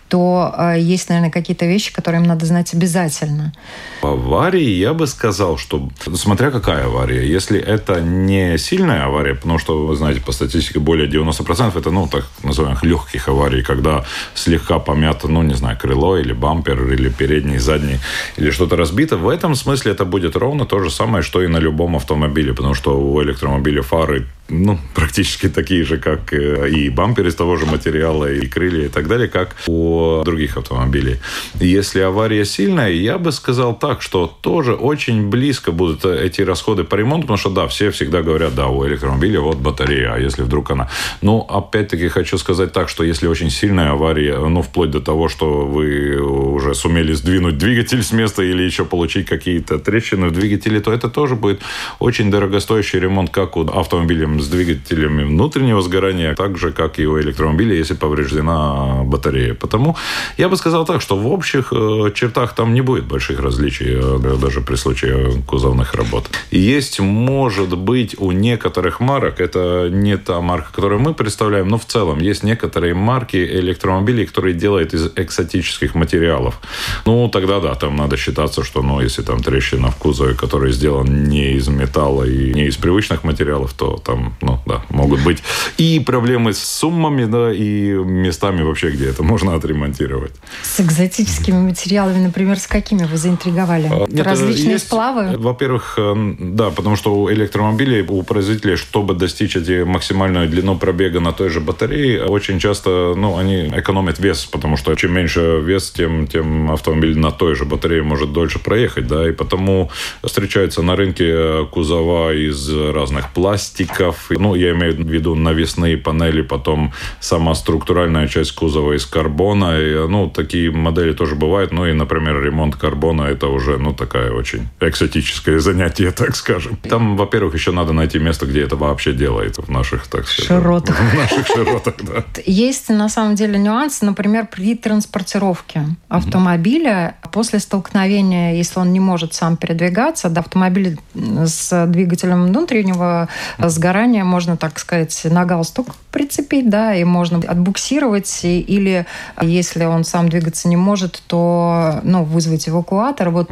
то 0.10 0.54
э, 0.58 0.80
есть, 0.80 1.08
наверное, 1.10 1.32
какие-то 1.32 1.66
вещи, 1.66 1.94
которые 1.94 2.22
им 2.22 2.28
надо 2.28 2.46
знать 2.46 2.74
обязательно. 2.74 3.54
Аварии 4.02 4.70
я 4.70 4.94
бы 4.94 5.06
сказал, 5.08 5.58
что 5.58 5.90
смотря 6.16 6.50
какая 6.52 6.86
авария. 6.86 7.28
Если 7.28 7.60
это 7.60 8.02
не 8.02 8.58
сильная 8.58 9.06
авария, 9.06 9.36
потому 9.36 9.60
что, 9.60 9.86
вы 9.86 9.96
знаете, 9.96 10.20
по 10.20 10.32
статистике 10.32 10.80
более 10.80 11.08
90% 11.08 11.78
это, 11.78 11.92
ну, 11.92 12.08
так 12.08 12.26
называемых 12.44 12.84
легких 12.84 13.28
аварий, 13.30 13.62
когда 13.62 14.04
слегка 14.34 14.80
помято, 14.80 15.28
ну, 15.28 15.44
не 15.44 15.54
знаю, 15.54 15.78
крыло 15.78 16.18
или 16.18 16.34
бампер, 16.34 16.92
или 16.92 17.10
передний, 17.10 17.60
задний, 17.60 18.00
или 18.38 18.50
что-то 18.50 18.76
разбито. 18.76 19.18
В 19.18 19.30
этом 19.30 19.56
смысле 19.56 19.92
это 19.92 20.06
будет 20.06 20.36
ровно 20.36 20.66
то 20.66 20.80
же 20.80 20.90
самое, 20.90 21.22
что 21.22 21.44
и 21.44 21.48
на 21.48 21.58
любом 21.58 21.96
автомобиле, 21.96 22.54
потому 22.54 22.74
что 22.74 23.00
у 23.00 23.22
электромобиля 23.22 23.84
фары 23.84 24.26
ну, 24.50 24.80
практически 24.94 25.50
такие 25.50 25.84
же, 25.84 25.98
как 25.98 26.34
э, 26.34 26.70
и 26.70 26.90
бампер 26.90 27.28
из 27.28 27.36
того 27.36 27.56
же 27.58 27.66
материала, 27.66 28.32
и 28.32 28.48
крылья 28.48 28.86
и 28.86 28.90
так 28.90 29.08
далее, 29.08 29.28
как 29.28 29.56
у 29.68 30.22
других 30.24 30.58
автомобилей. 30.58 31.18
Если 31.60 32.00
авария 32.00 32.46
сильная, 32.46 32.92
я 32.92 33.18
бы 33.18 33.32
сказал 33.32 33.78
так, 33.78 34.02
что 34.02 34.28
тоже 34.42 34.74
очень 34.74 35.30
близко 35.30 35.72
будут 35.72 36.06
эти 36.06 36.42
расходы 36.42 36.84
по 36.84 36.96
ремонту, 36.96 37.22
потому 37.28 37.38
что, 37.38 37.50
да, 37.50 37.68
все 37.68 37.92
всегда 37.92 38.22
говорят, 38.22 38.56
да, 38.56 38.68
у 38.68 38.86
электромобиля 38.88 39.40
вот 39.40 39.58
батарея, 39.58 40.14
а 40.14 40.20
если 40.20 40.44
вдруг 40.44 40.72
она... 40.72 40.90
Ну, 41.22 41.40
опять-таки 41.40 42.08
хочу 42.08 42.38
сказать 42.38 42.74
так, 42.74 42.90
что 42.90 43.04
если 43.04 43.28
очень 43.28 43.50
сильная 43.50 43.92
авария, 43.92 44.38
ну, 44.38 44.62
вплоть 44.62 44.92
до 44.92 45.00
того, 45.00 45.30
что 45.30 45.66
вы 45.66 46.18
уже 46.20 46.74
сумели 46.74 47.14
сдвинуть 47.14 47.58
двигатель 47.58 48.04
с 48.04 48.12
места 48.12 48.44
или 48.44 48.64
еще 48.64 48.86
получить 48.86 49.28
какие-то 49.28 49.78
трещины 49.80 50.28
в 50.28 50.32
двигателе, 50.32 50.80
то 50.80 50.92
это 50.92 51.10
тоже 51.10 51.36
будет 51.36 51.62
очень 52.00 52.32
дорогостоящий 52.32 53.00
ремонт, 53.00 53.30
как 53.30 53.58
у 53.58 53.68
автомобиля 53.68 54.28
с 54.42 54.48
двигателями 54.48 55.24
внутреннего 55.24 55.82
сгорания, 55.82 56.36
так 56.36 56.58
же, 56.58 56.72
как 56.72 57.00
и 57.00 57.06
у 57.06 57.20
электромобиля, 57.20 57.76
если 57.76 57.94
повреждена 57.94 59.04
батарея. 59.04 59.54
Потому 59.54 59.96
я 60.38 60.50
бы 60.50 60.58
сказал 60.58 60.86
так, 60.86 61.02
что 61.02 61.18
в 61.18 61.28
общих 61.28 61.72
э, 61.72 62.12
чертах 62.14 62.56
там 62.56 62.74
не 62.74 62.82
будет 62.82 63.06
больших 63.06 63.40
различий, 63.40 63.96
э, 63.96 64.38
даже 64.42 64.62
при 64.62 64.76
случае 64.76 65.42
кузовных 65.48 65.94
работ. 65.94 66.30
Есть, 66.52 67.00
может 67.00 67.78
быть, 67.78 68.16
у 68.18 68.32
некоторых 68.32 69.00
марок, 69.00 69.40
это 69.40 69.90
не 69.92 70.18
та 70.18 70.42
марка, 70.42 70.72
которую 70.74 71.02
мы 71.02 71.14
представляем, 71.14 71.68
но 71.68 71.78
в 71.78 71.86
целом 71.86 72.20
есть 72.20 72.44
некоторые 72.44 72.94
марки 72.94 73.38
электромобилей, 73.38 74.26
которые 74.26 74.54
делают 74.54 74.94
из 74.94 75.12
экзотических 75.16 75.96
материалов. 75.96 76.60
Ну, 77.06 77.30
тогда 77.30 77.60
да, 77.60 77.76
там 77.76 77.96
надо 77.96 78.18
считаться, 78.18 78.64
что, 78.64 78.82
ну, 78.82 79.02
если 79.02 79.22
там 79.22 79.42
трещина 79.44 79.92
в 79.92 79.96
кузове, 79.96 80.36
который 80.36 80.72
сделан 80.72 81.24
не 81.24 81.54
из 81.54 81.68
металла 81.68 82.24
и 82.24 82.54
не 82.54 82.66
из 82.68 82.78
привычных 82.78 83.24
материалов, 83.24 83.74
то 83.74 83.98
там, 84.04 84.29
ну, 84.42 84.60
да, 84.66 84.82
могут 84.90 85.24
быть 85.24 85.44
и 85.78 86.00
проблемы 86.00 86.54
с 86.54 86.60
суммами, 86.60 87.26
да, 87.26 87.54
и 87.54 87.94
местами 87.94 88.64
вообще, 88.64 88.90
где 88.92 89.10
это 89.10 89.24
можно 89.24 89.56
отремонтировать. 89.56 90.34
С 90.62 90.82
экзотическими 90.82 91.58
материалами, 91.58 92.26
например, 92.26 92.60
с 92.60 92.68
какими 92.68 93.06
вы 93.06 93.18
заинтриговали? 93.18 93.88
А, 93.90 94.06
Нет, 94.10 94.26
Различные 94.26 94.74
есть, 94.74 94.88
сплавы? 94.88 95.38
Во-первых, 95.38 95.96
э, 95.98 96.36
да, 96.40 96.70
потому 96.70 96.96
что 96.96 97.16
у 97.16 97.32
электромобилей, 97.32 98.06
у 98.08 98.24
производителей, 98.24 98.76
чтобы 98.76 99.14
достичь 99.14 99.56
эти 99.56 99.84
максимальную 99.84 100.50
длину 100.50 100.78
пробега 100.78 101.20
на 101.20 101.32
той 101.32 101.50
же 101.50 101.62
батарее, 101.62 102.24
очень 102.26 102.60
часто, 102.60 103.14
ну, 103.16 103.38
они 103.38 103.68
экономят 103.68 104.20
вес, 104.20 104.46
потому 104.46 104.78
что 104.78 104.94
чем 104.96 105.14
меньше 105.14 105.62
вес, 105.64 105.92
тем, 105.92 106.28
тем 106.28 106.72
автомобиль 106.72 107.18
на 107.18 107.32
той 107.32 107.56
же 107.56 107.66
батарее 107.66 108.04
может 108.04 108.34
дольше 108.34 108.60
проехать, 108.60 109.08
да, 109.08 109.30
и 109.30 109.32
потому 109.32 109.90
встречаются 110.24 110.82
на 110.82 110.96
рынке 110.96 111.66
кузова 111.72 112.34
из 112.34 112.70
разных 112.70 113.32
пластиков, 113.34 114.19
ну, 114.30 114.56
я 114.56 114.72
имею 114.72 114.96
в 114.96 115.08
виду 115.08 115.36
навесные 115.36 115.98
панели, 115.98 116.42
потом 116.42 116.94
сама 117.20 117.56
структуральная 117.56 118.28
часть 118.28 118.52
кузова 118.54 118.94
из 118.94 119.06
карбона, 119.06 119.80
и, 119.80 120.08
ну, 120.08 120.30
такие 120.30 120.72
модели 120.72 121.14
тоже 121.14 121.36
бывают, 121.36 121.72
ну, 121.72 121.86
и, 121.86 121.94
например, 121.94 122.42
ремонт 122.42 122.76
карбона, 122.76 123.24
это 123.24 123.48
уже, 123.48 123.78
ну, 123.78 123.94
такая 123.94 124.32
очень 124.32 124.68
экзотическое 124.80 125.60
занятие, 125.60 126.12
так 126.18 126.36
скажем. 126.36 126.78
Там, 126.78 127.18
во-первых, 127.18 127.54
еще 127.54 127.72
надо 127.72 127.94
найти 127.94 128.20
место, 128.20 128.46
где 128.46 128.64
это 128.64 128.76
вообще 128.76 129.14
делается, 129.14 129.62
в 129.62 129.70
наших, 129.70 130.08
так 130.08 130.28
сказать... 130.28 130.48
Широтах. 130.48 130.96
В 131.00 131.16
наших 131.16 131.48
широтах, 131.48 131.96
да. 132.02 132.24
Есть, 132.46 132.90
на 132.90 133.10
самом 133.10 133.36
деле, 133.36 133.60
нюансы, 133.60 134.06
например, 134.06 134.48
при 134.48 134.76
транспортировке 134.76 135.86
автомобиля 136.08 137.16
после 137.32 137.60
столкновения, 137.60 138.56
если 138.56 138.80
он 138.80 138.92
не 138.94 139.00
может 139.00 139.34
сам 139.34 139.58
передвигаться, 139.58 140.30
да, 140.30 140.42
автомобиль 140.42 140.98
с 141.14 141.86
двигателем 141.88 142.48
внутреннего 142.48 143.30
сгорания 143.60 143.99
можно, 144.08 144.58
так 144.58 144.80
сказать, 144.80 145.22
на 145.26 145.46
галстук 145.46 145.96
прицепить, 146.12 146.70
да, 146.70 146.96
и 146.96 147.04
можно 147.04 147.38
отбуксировать, 147.38 148.40
или 148.44 149.06
если 149.42 149.86
он 149.86 150.04
сам 150.04 150.30
двигаться 150.30 150.68
не 150.68 150.76
может, 150.76 151.22
то 151.28 152.00
ну, 152.04 152.24
вызвать 152.24 152.68
эвакуатор. 152.68 153.30
Вот 153.30 153.50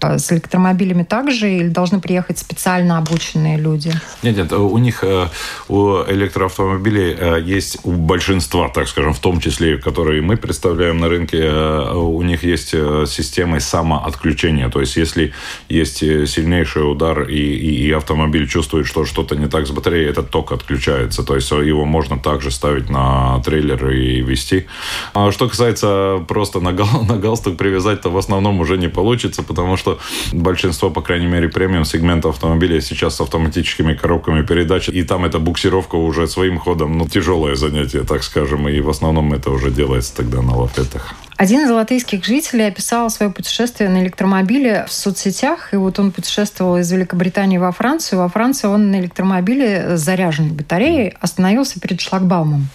mm. 0.00 0.18
с 0.18 0.32
электромобилями 0.32 1.02
также 1.02 1.50
или 1.50 1.68
должны 1.68 2.00
приехать 2.00 2.38
специально 2.38 2.98
обученные 2.98 3.58
люди? 3.58 3.92
Нет, 4.22 4.36
нет, 4.36 4.52
у 4.52 4.78
них, 4.78 5.04
э, 5.04 5.28
у 5.68 6.02
электроавтомобилей 6.08 7.16
э, 7.18 7.40
есть 7.42 7.78
у 7.84 7.92
большинства, 7.92 8.68
так 8.68 8.88
скажем, 8.88 9.12
в 9.12 9.18
том 9.18 9.40
числе, 9.40 9.78
которые 9.78 10.22
мы 10.22 10.36
представляем 10.36 10.98
на 10.98 11.08
рынке, 11.08 11.48
у 11.48 12.22
них 12.22 12.42
есть 12.42 12.70
системы 12.70 13.60
самоотключения. 13.60 14.68
То 14.68 14.80
есть, 14.80 14.96
если 14.96 15.32
есть 15.68 15.98
сильнейший 15.98 16.90
удар 16.90 17.22
и, 17.22 17.36
и, 17.36 17.88
и 17.88 17.92
автомобиль 17.92 18.48
чувствует, 18.48 18.86
что 18.86 19.04
что-то 19.04 19.36
не 19.36 19.46
так 19.46 19.66
с 19.66 19.70
батареей, 19.70 19.87
этот 19.96 20.30
ток 20.30 20.52
отключается. 20.52 21.22
То 21.22 21.34
есть, 21.34 21.50
его 21.50 21.84
можно 21.84 22.18
также 22.18 22.50
ставить 22.50 22.90
на 22.90 23.40
трейлер 23.44 23.90
и 23.90 24.20
вести. 24.20 24.66
А 25.14 25.32
что 25.32 25.48
касается 25.48 26.24
просто 26.28 26.60
на, 26.60 26.72
гал, 26.72 27.02
на 27.08 27.16
галстук 27.16 27.56
привязать, 27.56 28.00
то 28.00 28.10
в 28.10 28.16
основном 28.16 28.60
уже 28.60 28.76
не 28.76 28.88
получится, 28.88 29.42
потому 29.42 29.76
что 29.76 29.98
большинство, 30.32 30.90
по 30.90 31.02
крайней 31.02 31.26
мере, 31.26 31.48
премиум 31.48 31.84
сегмента 31.84 32.28
автомобилей 32.28 32.80
сейчас 32.80 33.16
с 33.16 33.20
автоматическими 33.20 33.94
коробками 33.94 34.42
передач, 34.42 34.88
и 34.88 35.02
там 35.02 35.24
эта 35.24 35.38
буксировка 35.38 35.96
уже 35.96 36.26
своим 36.26 36.58
ходом, 36.58 36.98
ну, 36.98 37.08
тяжелое 37.08 37.54
занятие, 37.54 38.04
так 38.04 38.22
скажем, 38.22 38.68
и 38.68 38.80
в 38.80 38.88
основном 38.88 39.32
это 39.32 39.50
уже 39.50 39.70
делается 39.70 40.16
тогда 40.16 40.42
на 40.42 40.56
лафетах. 40.56 41.14
Один 41.38 41.60
из 41.60 41.70
латвийских 41.70 42.24
жителей 42.24 42.66
описал 42.66 43.08
свое 43.10 43.30
путешествие 43.30 43.88
на 43.88 44.02
электромобиле 44.02 44.86
в 44.88 44.92
соцсетях. 44.92 45.72
И 45.72 45.76
вот 45.76 46.00
он 46.00 46.10
путешествовал 46.10 46.78
из 46.78 46.90
Великобритании 46.90 47.58
во 47.58 47.70
Францию. 47.70 48.18
Во 48.18 48.28
Франции 48.28 48.66
он 48.66 48.90
на 48.90 48.98
электромобиле 48.98 49.96
с 49.96 50.00
заряженной 50.00 50.50
батареей 50.50 51.14
остановился 51.20 51.78
перед 51.78 52.00
шлагбаумом. 52.00 52.66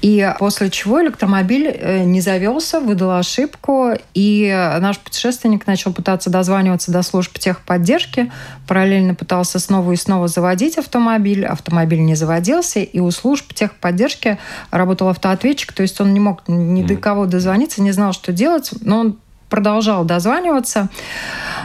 И 0.00 0.32
после 0.38 0.70
чего 0.70 1.02
электромобиль 1.02 1.66
э, 1.68 2.04
не 2.04 2.20
завелся, 2.20 2.78
выдал 2.78 3.12
ошибку, 3.16 3.90
и 4.14 4.48
наш 4.80 4.98
путешественник 4.98 5.66
начал 5.66 5.92
пытаться 5.92 6.30
дозваниваться 6.30 6.92
до 6.92 7.02
служб 7.02 7.36
техподдержки, 7.36 8.30
параллельно 8.68 9.16
пытался 9.16 9.58
снова 9.58 9.90
и 9.90 9.96
снова 9.96 10.28
заводить 10.28 10.78
автомобиль, 10.78 11.44
автомобиль 11.44 12.00
не 12.00 12.14
заводился, 12.14 12.78
и 12.78 13.00
у 13.00 13.10
служб 13.10 13.52
техподдержки 13.52 14.38
работал 14.70 15.08
автоответчик, 15.08 15.72
то 15.72 15.82
есть 15.82 16.00
он 16.00 16.14
не 16.14 16.20
мог 16.20 16.44
ни 16.46 16.84
до 16.84 16.94
кого 16.94 17.26
дозвониться, 17.26 17.82
не 17.82 17.90
знал, 17.90 18.12
что 18.12 18.32
делать, 18.32 18.70
но 18.80 19.00
он 19.00 19.18
продолжал 19.48 20.04
дозваниваться. 20.04 20.90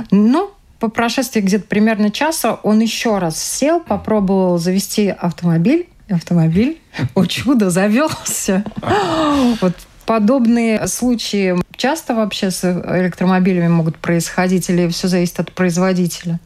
Ну, 0.09 0.49
по 0.79 0.89
прошествии 0.89 1.41
где-то 1.41 1.65
примерно 1.65 2.11
часа 2.11 2.55
он 2.55 2.79
еще 2.79 3.19
раз 3.19 3.41
сел, 3.41 3.79
попробовал 3.79 4.57
завести 4.57 5.07
автомобиль, 5.07 5.87
автомобиль, 6.15 6.79
о 7.15 7.25
чудо, 7.25 7.69
завелся. 7.69 8.63
Вот 9.61 9.73
подобные 10.05 10.87
случаи 10.87 11.55
часто 11.77 12.13
вообще 12.13 12.51
с 12.51 12.63
электромобилями 12.63 13.67
могут 13.67 13.97
происходить 13.97 14.69
или 14.69 14.87
все 14.87 15.07
зависит 15.07 15.39
от 15.39 15.51
производителя? 15.51 16.39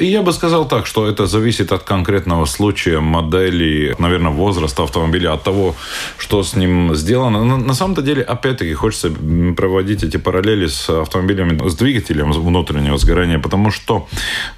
Я 0.00 0.22
бы 0.22 0.32
сказал 0.32 0.66
так, 0.66 0.86
что 0.86 1.06
это 1.06 1.26
зависит 1.26 1.70
от 1.70 1.82
конкретного 1.82 2.46
случая, 2.46 3.00
модели, 3.00 3.94
наверное, 3.98 4.32
возраста 4.32 4.84
автомобиля, 4.84 5.34
от 5.34 5.42
того, 5.42 5.74
что 6.16 6.42
с 6.42 6.56
ним 6.56 6.94
сделано. 6.94 7.44
На, 7.44 7.58
на 7.58 7.74
самом-то 7.74 8.00
деле, 8.00 8.22
опять-таки, 8.22 8.72
хочется 8.72 9.10
проводить 9.54 10.02
эти 10.02 10.16
параллели 10.16 10.66
с 10.66 10.88
автомобилями 10.88 11.68
с 11.68 11.74
двигателем 11.74 12.32
внутреннего 12.32 12.96
сгорания, 12.96 13.38
потому 13.38 13.70
что, 13.70 14.08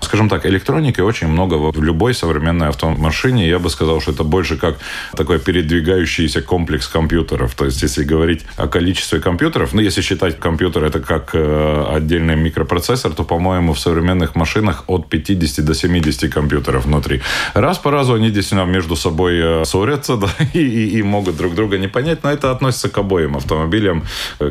скажем 0.01 0.29
так, 0.29 0.47
электроники 0.47 1.01
очень 1.01 1.27
много 1.27 1.55
в 1.55 1.83
любой 1.83 2.15
современной 2.15 2.69
автомашине. 2.69 3.49
Я 3.49 3.59
бы 3.59 3.71
сказал, 3.71 4.01
что 4.01 4.13
это 4.13 4.23
больше 4.23 4.57
как 4.57 4.77
такой 5.17 5.41
передвигающийся 5.41 6.43
комплекс 6.43 6.87
компьютеров. 6.87 7.57
То 7.57 7.65
есть, 7.65 7.83
если 7.83 8.05
говорить 8.05 8.43
о 8.57 8.69
количестве 8.69 9.19
компьютеров, 9.19 9.75
ну, 9.75 9.81
если 9.81 10.01
считать 10.01 10.39
компьютер 10.39 10.85
это 10.85 11.01
как 11.01 11.31
э, 11.35 11.87
отдельный 11.91 12.37
микропроцессор, 12.37 13.13
то, 13.13 13.25
по-моему, 13.25 13.73
в 13.73 13.81
современных 13.81 14.37
машинах 14.37 14.85
от 14.87 15.09
5 15.09 15.24
50 15.27 15.65
до 15.65 15.75
70 15.75 16.33
компьютеров 16.33 16.85
внутри. 16.85 17.21
Раз 17.55 17.79
по 17.79 17.91
разу 17.91 18.15
они 18.15 18.31
действительно 18.31 18.67
между 18.67 18.97
собой 18.97 19.39
э, 19.39 19.65
ссорятся 19.65 20.17
да, 20.17 20.29
и, 20.53 20.61
и, 20.61 20.99
и 20.99 21.03
могут 21.03 21.37
друг 21.37 21.55
друга 21.55 21.79
не 21.79 21.89
понять, 21.89 22.23
но 22.25 22.31
это 22.31 22.51
относится 22.51 22.89
к 22.89 22.99
обоим 22.99 23.37
автомобилям, 23.37 24.05
э, 24.41 24.51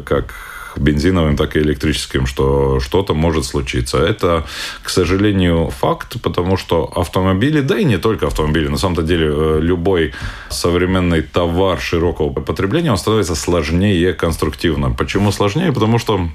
как 0.74 0.84
бензиновым, 0.84 1.36
так 1.36 1.56
и 1.56 1.60
электрическим, 1.60 2.26
что 2.26 2.80
что-то 2.80 3.14
может 3.14 3.46
случиться. 3.46 3.98
Это, 3.98 4.46
к 4.82 4.90
сожалению, 4.90 5.70
факт, 5.70 6.22
потому 6.22 6.58
что 6.58 6.92
автомобили, 6.96 7.62
да 7.62 7.78
и 7.78 7.84
не 7.84 7.98
только 7.98 8.28
автомобили, 8.28 8.68
на 8.68 8.78
самом-то 8.78 9.04
деле 9.04 9.28
э, 9.28 9.60
любой 9.62 10.14
современный 10.50 11.22
товар 11.22 11.80
широкого 11.80 12.30
потребления, 12.30 12.92
он 12.92 12.98
становится 12.98 13.36
сложнее 13.36 14.14
конструктивно. 14.14 14.92
Почему 14.92 15.32
сложнее? 15.32 15.72
Потому 15.72 16.00
что 16.00 16.30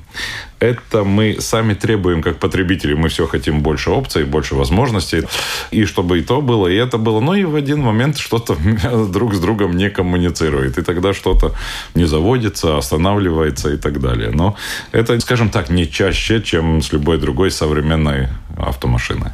это 0.61 1.05
мы 1.05 1.37
сами 1.41 1.75
требуем 1.75 2.23
как 2.23 2.39
потребители. 2.39 2.95
Мы 2.95 3.09
все 3.09 3.27
хотим 3.27 3.63
больше 3.63 3.91
опций, 3.91 4.25
больше 4.25 4.55
возможностей. 4.55 5.23
И 5.71 5.85
чтобы 5.85 6.19
и 6.19 6.23
то 6.23 6.41
было, 6.41 6.67
и 6.67 6.75
это 6.75 6.99
было. 6.99 7.21
Но 7.21 7.35
и 7.35 7.45
в 7.45 7.55
один 7.55 7.81
момент 7.81 8.19
что-то 8.19 8.57
друг 9.13 9.35
с 9.35 9.41
другом 9.41 9.77
не 9.77 9.91
коммуницирует. 9.91 10.79
И 10.79 10.83
тогда 10.83 11.15
что-то 11.15 11.55
не 11.95 12.05
заводится, 12.05 12.79
останавливается 12.79 13.73
и 13.73 13.77
так 13.77 14.01
далее. 14.01 14.28
Но 14.33 14.57
это, 14.93 15.19
скажем 15.21 15.51
так, 15.51 15.71
не 15.71 15.91
чаще, 15.91 16.43
чем 16.43 16.83
с 16.83 16.93
любой 16.93 17.19
другой 17.19 17.51
современной 17.51 18.29
автомашиной. 18.57 19.31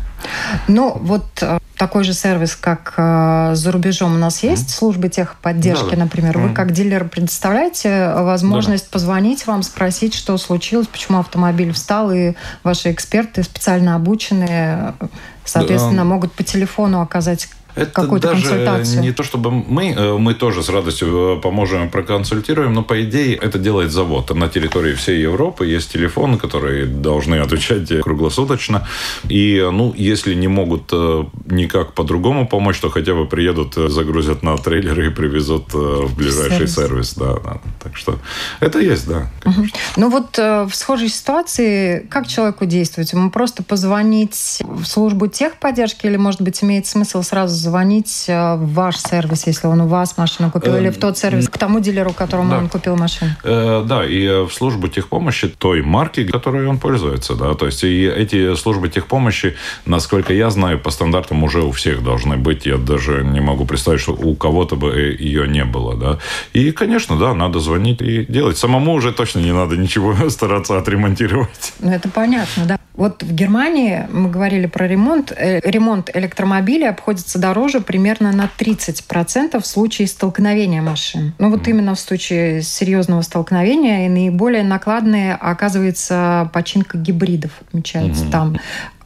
Ну, 0.69 0.97
вот 1.01 1.25
э, 1.43 1.59
такой 1.77 2.05
же 2.05 2.15
сервис, 2.15 2.57
как 2.57 2.95
э, 2.97 3.53
за 3.55 3.73
рубежом 3.73 4.15
у 4.15 4.19
нас 4.19 4.43
есть, 4.43 4.69
mm. 4.69 4.73
службы 4.73 5.09
техподдержки, 5.09 5.91
да, 5.91 5.97
например. 5.97 6.37
Mm. 6.37 6.49
Вы 6.49 6.55
как 6.55 6.73
дилер 6.73 7.09
предоставляете 7.09 8.13
возможность 8.15 8.87
да. 8.87 8.91
позвонить 8.93 9.47
вам, 9.47 9.63
спросить, 9.63 10.15
что 10.15 10.37
случилось, 10.39 10.87
почему 10.87 11.19
автомобиль 11.19 11.73
встал, 11.73 12.11
и 12.11 12.35
ваши 12.63 12.91
эксперты 12.91 13.43
специально 13.43 13.95
обученные, 13.97 14.95
соответственно, 15.45 15.99
да. 15.99 16.05
могут 16.05 16.33
по 16.33 16.43
телефону 16.43 17.01
оказать 17.01 17.49
это 17.75 17.91
какую-то 17.91 18.29
даже 18.29 18.43
консультацию? 18.43 19.03
не 19.03 19.13
то, 19.13 19.23
чтобы 19.23 19.51
мы, 19.51 19.91
э, 19.91 20.19
мы 20.19 20.35
тоже 20.35 20.63
с 20.63 20.69
радостью 20.69 21.39
э, 21.39 21.41
поможем, 21.41 21.91
проконсультируем, 21.91 22.73
но 22.73 22.83
по 22.83 23.03
идее 23.03 23.35
это 23.35 23.59
делает 23.59 23.91
завод. 23.91 24.35
На 24.35 24.49
территории 24.49 24.95
всей 24.95 25.21
Европы 25.21 25.67
есть 25.67 25.93
телефоны, 25.93 26.39
которые 26.39 26.87
должны 26.87 27.37
отвечать 27.37 27.89
круглосуточно. 28.03 28.87
И, 29.29 29.69
ну, 29.73 29.93
если 29.97 30.35
не 30.35 30.49
могут 30.49 30.91
э, 30.93 31.25
никак 31.47 31.95
по-другому 31.95 32.47
помочь, 32.47 32.79
то 32.79 32.91
хотя 32.91 33.15
бы 33.15 33.27
приедут, 33.27 33.75
загрузят 33.75 34.43
на 34.43 34.57
трейлеры 34.57 35.07
и 35.07 35.11
привезут 35.11 35.75
в 35.75 36.17
ближайший 36.17 36.69
сервис. 36.69 36.75
сервис 36.75 37.15
да, 37.15 37.35
да. 37.45 37.61
Так 37.83 37.97
что 37.97 38.19
это 38.61 38.79
есть, 38.79 39.09
да. 39.09 39.31
Угу. 39.45 39.67
Ну 39.97 40.11
вот 40.11 40.39
в 40.39 40.71
схожей 40.73 41.09
ситуации 41.09 42.07
как 42.09 42.27
человеку 42.27 42.65
действовать? 42.67 43.13
Ему 43.13 43.31
просто 43.31 43.63
позвонить 43.63 44.61
в 44.61 44.85
службу 44.85 45.27
техподдержки 45.27 46.07
или, 46.07 46.17
может 46.17 46.41
быть, 46.41 46.63
имеет 46.63 46.87
смысл 46.87 47.23
сразу 47.23 47.55
звонить 47.65 48.27
э, 48.29 48.55
в 48.55 48.73
ваш 48.75 48.99
сервис, 48.99 49.47
если 49.47 49.67
он 49.67 49.81
у 49.81 49.87
вас 49.87 50.17
машину 50.17 50.51
купил, 50.51 50.77
или 50.77 50.91
в 50.91 50.99
тот 50.99 51.19
сервис, 51.19 51.49
к 51.49 51.59
тому 51.59 51.81
дилеру, 51.81 52.13
которому 52.13 52.51
да. 52.51 52.59
он 52.59 52.69
купил 52.69 52.97
машину? 52.97 53.33
Э, 53.43 53.83
да, 53.85 54.05
и 54.05 54.25
э, 54.25 54.43
в 54.43 54.53
службу 54.53 54.89
техпомощи 54.89 55.49
той 55.49 55.83
марки, 55.83 56.25
которой 56.27 56.67
он 56.67 56.79
пользуется. 56.79 57.35
Да, 57.35 57.55
то 57.55 57.67
есть 57.67 57.83
и 57.85 58.05
эти 58.07 58.55
службы 58.55 58.89
техпомощи, 58.89 59.57
насколько 59.87 60.33
я 60.33 60.51
знаю, 60.51 60.79
по 60.79 60.91
стандартам 60.91 61.43
уже 61.43 61.63
у 61.63 61.73
всех 61.73 62.05
должны 62.05 62.37
быть. 62.37 62.67
Я 62.67 62.77
даже 62.77 63.25
не 63.25 63.41
могу 63.41 63.65
представить, 63.65 64.01
что 64.01 64.13
у 64.13 64.35
кого-то 64.35 64.77
бы 64.77 65.17
ее 65.19 65.49
не 65.49 65.65
было. 65.65 65.97
Да. 65.97 66.19
И, 66.53 66.71
конечно, 66.71 67.19
да, 67.19 67.35
надо 67.35 67.61
звонить 67.61 68.03
и 68.03 68.25
делать. 68.27 68.59
Самому 68.59 68.93
уже 68.93 69.13
точно 69.13 69.41
не 69.41 69.53
надо 69.53 69.77
ничего 69.77 70.29
стараться 70.31 70.79
отремонтировать. 70.79 71.73
Ну, 71.81 71.91
это 71.91 72.09
понятно, 72.09 72.65
да. 72.67 72.79
Вот 72.95 73.25
в 73.25 73.35
Германии 73.35 74.07
мы 74.11 74.31
говорили 74.31 74.67
про 74.67 74.87
ремонт. 74.87 75.33
Э, 75.37 75.59
ремонт 75.65 76.11
электромобилей 76.15 76.89
обходится 76.89 77.41
дороже 77.41 77.81
примерно 77.81 78.31
на 78.31 78.49
30% 78.57 79.61
в 79.61 79.67
случае 79.67 80.07
столкновения 80.07 80.81
машин. 80.81 81.35
Ну 81.39 81.51
вот 81.51 81.67
именно 81.67 81.97
в 81.97 82.01
случае 82.01 82.63
серьезного 82.63 83.23
столкновения 83.23 84.07
и 84.07 84.09
наиболее 84.09 84.63
накладные 84.63 85.35
оказывается 85.35 86.49
починка 86.53 86.97
гибридов, 86.97 87.51
отмечается 87.67 88.27
mm-hmm. 88.27 88.31
там. 88.31 88.57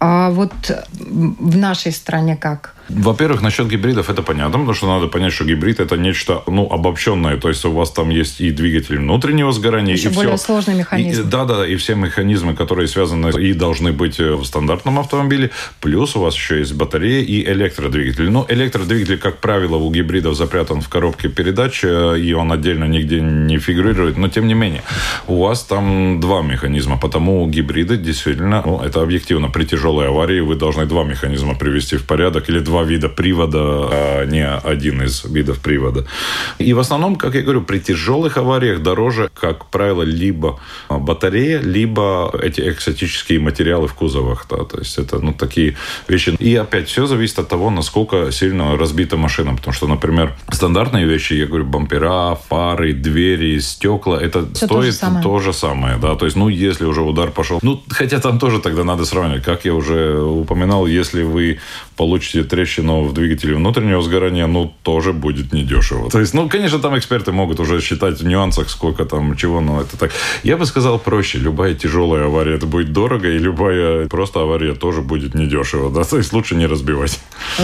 А 0.00 0.30
вот 0.30 0.52
в 0.96 1.56
нашей 1.56 1.92
стране 1.92 2.36
как? 2.36 2.74
Во-первых, 2.88 3.42
насчет 3.42 3.68
гибридов 3.68 4.08
это 4.08 4.22
понятно, 4.22 4.58
потому 4.58 4.74
что 4.74 4.86
надо 4.86 5.08
понять, 5.08 5.32
что 5.32 5.44
гибрид 5.44 5.78
это 5.78 5.96
нечто 5.96 6.42
ну, 6.46 6.66
обобщенное. 6.70 7.36
То 7.36 7.48
есть 7.48 7.64
у 7.64 7.72
вас 7.72 7.90
там 7.90 8.08
есть 8.08 8.40
и 8.40 8.50
двигатель 8.50 8.98
внутреннего 8.98 9.52
сгорания, 9.52 9.94
Еще 9.94 10.08
и 10.08 10.14
более 10.14 10.36
все. 10.36 10.46
сложный 10.46 10.74
механизм. 10.74 11.22
И, 11.22 11.24
да, 11.24 11.44
да, 11.44 11.66
и 11.66 11.76
все 11.76 11.94
механизмы, 11.94 12.54
которые 12.54 12.88
связаны 12.88 13.28
и 13.40 13.52
должны 13.52 13.92
быть 13.92 14.18
в 14.18 14.42
стандартном 14.44 14.98
автомобиле. 14.98 15.50
Плюс 15.80 16.16
у 16.16 16.20
вас 16.20 16.34
еще 16.34 16.60
есть 16.60 16.72
батарея 16.72 17.22
и 17.22 17.44
электродвигатель. 17.44 18.30
Но 18.30 18.46
электродвигатель, 18.48 19.18
как 19.18 19.38
правило, 19.38 19.76
у 19.76 19.90
гибридов 19.90 20.34
запрятан 20.34 20.80
в 20.80 20.88
коробке 20.88 21.28
передач, 21.28 21.84
э, 21.84 22.18
и 22.18 22.32
он 22.32 22.50
отдельно 22.52 22.84
нигде 22.84 23.20
не 23.20 23.58
фигурирует. 23.58 24.16
Но 24.16 24.28
тем 24.28 24.46
не 24.46 24.54
менее, 24.54 24.82
у 25.26 25.42
вас 25.42 25.62
там 25.64 26.20
два 26.20 26.40
механизма, 26.40 26.96
потому 26.96 27.46
гибриды 27.46 27.98
действительно, 27.98 28.62
ну, 28.64 28.80
это 28.80 29.02
объективно, 29.02 29.50
при 29.50 29.64
тяжелой 29.88 30.08
аварии 30.08 30.40
вы 30.40 30.54
должны 30.54 30.86
два 30.86 31.04
механизма 31.04 31.54
привести 31.54 31.96
в 31.96 32.04
порядок 32.04 32.50
или 32.50 32.58
два 32.58 32.82
вида 32.82 33.08
привода, 33.08 33.88
а 33.90 34.24
не 34.26 34.46
один 34.46 35.02
из 35.02 35.24
видов 35.24 35.58
привода. 35.60 36.04
И 36.58 36.74
в 36.74 36.78
основном, 36.78 37.16
как 37.16 37.34
я 37.34 37.42
говорю, 37.42 37.62
при 37.62 37.78
тяжелых 37.78 38.36
авариях 38.36 38.82
дороже, 38.82 39.30
как 39.34 39.70
правило, 39.70 40.02
либо 40.02 40.60
батарея, 40.90 41.60
либо 41.60 42.30
эти 42.42 42.60
экзотические 42.60 43.40
материалы 43.40 43.86
в 43.86 43.94
кузовах. 43.94 44.46
Да, 44.50 44.64
то 44.64 44.78
есть 44.78 44.98
это 44.98 45.18
ну, 45.18 45.32
такие 45.32 45.76
вещи. 46.08 46.36
И 46.38 46.54
опять 46.56 46.88
все 46.88 47.06
зависит 47.06 47.38
от 47.38 47.48
того, 47.48 47.70
насколько 47.70 48.30
сильно 48.32 48.76
разбита 48.76 49.16
машина. 49.16 49.54
Потому 49.56 49.74
что, 49.74 49.86
например, 49.86 50.34
стандартные 50.52 51.06
вещи, 51.06 51.34
я 51.34 51.46
говорю, 51.46 51.64
бампера, 51.64 52.34
фары, 52.48 52.92
двери, 52.92 53.60
стекла, 53.60 54.20
это 54.20 54.44
все 54.54 54.66
стоит 54.66 54.70
то 54.70 54.82
же, 54.82 54.92
самое. 54.92 55.22
то 55.22 55.38
же 55.38 55.52
самое. 55.52 55.96
Да? 55.96 56.14
То 56.14 56.26
есть, 56.26 56.36
ну, 56.36 56.48
если 56.48 56.84
уже 56.84 57.00
удар 57.00 57.30
пошел. 57.30 57.58
Ну, 57.62 57.82
хотя 57.88 58.18
там 58.20 58.38
тоже 58.38 58.58
тогда 58.60 58.84
надо 58.84 59.04
сравнивать. 59.04 59.44
Как 59.44 59.64
я 59.64 59.77
уже 59.78 60.20
упоминал, 60.20 60.86
если 60.86 61.22
вы 61.22 61.58
получите 61.98 62.44
трещину 62.44 63.02
в 63.02 63.12
двигателе 63.12 63.56
внутреннего 63.56 64.00
сгорания, 64.00 64.46
ну, 64.46 64.72
тоже 64.82 65.12
будет 65.12 65.52
недешево. 65.52 66.10
То 66.10 66.20
есть, 66.20 66.32
ну, 66.32 66.48
конечно, 66.48 66.78
там 66.78 66.96
эксперты 66.96 67.32
могут 67.32 67.60
уже 67.60 67.80
считать 67.80 68.20
в 68.20 68.26
нюансах, 68.26 68.70
сколько 68.70 69.04
там 69.04 69.36
чего, 69.36 69.60
но 69.60 69.80
это 69.80 69.98
так. 69.98 70.12
Я 70.44 70.56
бы 70.56 70.64
сказал 70.64 71.00
проще. 71.00 71.38
Любая 71.38 71.74
тяжелая 71.74 72.26
авария, 72.26 72.54
это 72.54 72.66
будет 72.66 72.92
дорого, 72.92 73.28
и 73.28 73.38
любая 73.38 74.06
просто 74.06 74.40
авария 74.40 74.74
тоже 74.74 75.02
будет 75.02 75.34
недешево. 75.34 75.90
Да? 75.90 76.04
То 76.04 76.18
есть, 76.18 76.32
лучше 76.32 76.54
не 76.54 76.66
разбивать. 76.66 77.18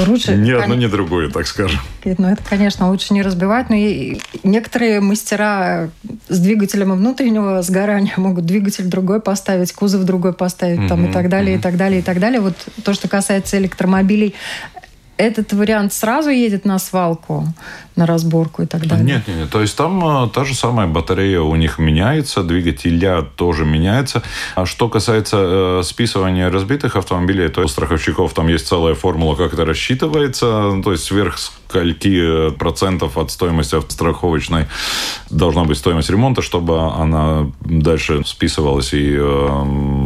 Лучше, 0.07 0.37
ни 0.37 0.51
одно, 0.51 0.75
ни 0.75 0.87
другое, 0.87 1.31
так 1.31 1.47
скажем. 1.47 1.79
Ну, 2.05 2.29
это, 2.29 2.43
конечно, 2.49 2.91
лучше 2.91 3.15
не 3.15 3.23
разбивать, 3.23 3.71
но 3.71 3.77
и 3.77 4.19
некоторые 4.43 5.01
мастера 5.01 5.91
с 6.29 6.39
двигателем 6.41 6.93
внутреннего 6.93 7.63
сгорания 7.63 8.15
могут 8.17 8.47
двигатель 8.47 8.87
другой 8.87 9.21
поставить, 9.21 9.73
кузов 9.73 10.05
другой 10.05 10.33
поставить, 10.33 10.81
mm-hmm, 10.81 10.89
там, 10.89 11.07
и 11.07 11.13
так 11.13 11.29
далее, 11.29 11.55
mm-hmm. 11.55 11.59
и 11.61 11.63
так 11.63 11.77
далее, 11.77 12.01
и 12.01 12.03
так 12.03 12.19
далее. 12.19 12.41
Вот 12.41 12.55
то, 12.83 12.95
что 12.95 13.09
касается 13.09 13.59
электромобилей, 13.59 14.24
автомобилей. 14.25 14.35
Этот 15.17 15.53
вариант 15.53 15.93
сразу 15.93 16.31
едет 16.31 16.65
на 16.65 16.79
свалку, 16.79 17.47
на 17.97 18.07
разборку 18.07 18.63
и 18.63 18.67
так 18.67 18.87
далее? 18.87 19.05
Нет, 19.05 19.29
нет, 19.29 19.37
нет. 19.37 19.51
То 19.51 19.61
есть 19.61 19.77
там 19.77 20.25
э, 20.25 20.29
та 20.31 20.45
же 20.45 20.55
самая 20.55 20.87
батарея 20.87 21.41
у 21.41 21.55
них 21.57 21.79
меняется, 21.79 22.43
двигателя 22.43 23.23
тоже 23.23 23.65
меняется. 23.65 24.23
А 24.55 24.67
что 24.67 24.89
касается 24.89 25.37
э, 25.41 25.83
списывания 25.85 26.51
разбитых 26.51 26.97
автомобилей, 26.97 27.49
то 27.49 27.63
у 27.63 27.69
страховщиков 27.69 28.33
там 28.33 28.49
есть 28.49 28.67
целая 28.67 28.95
формула, 28.95 29.37
как 29.37 29.55
это 29.55 29.65
рассчитывается. 29.65 30.81
То 30.83 30.93
есть 30.93 31.05
сверх 31.05 31.39
скольки 31.39 32.49
э, 32.49 32.51
процентов 32.53 33.19
от 33.19 33.31
стоимости 33.31 33.81
страховочной 33.89 34.67
должна 35.31 35.65
быть 35.65 35.79
стоимость 35.79 36.11
ремонта, 36.11 36.43
чтобы 36.43 36.81
она 36.81 37.51
дальше 37.61 38.23
списывалась 38.25 38.95
и 38.95 39.17
э, 39.17 39.49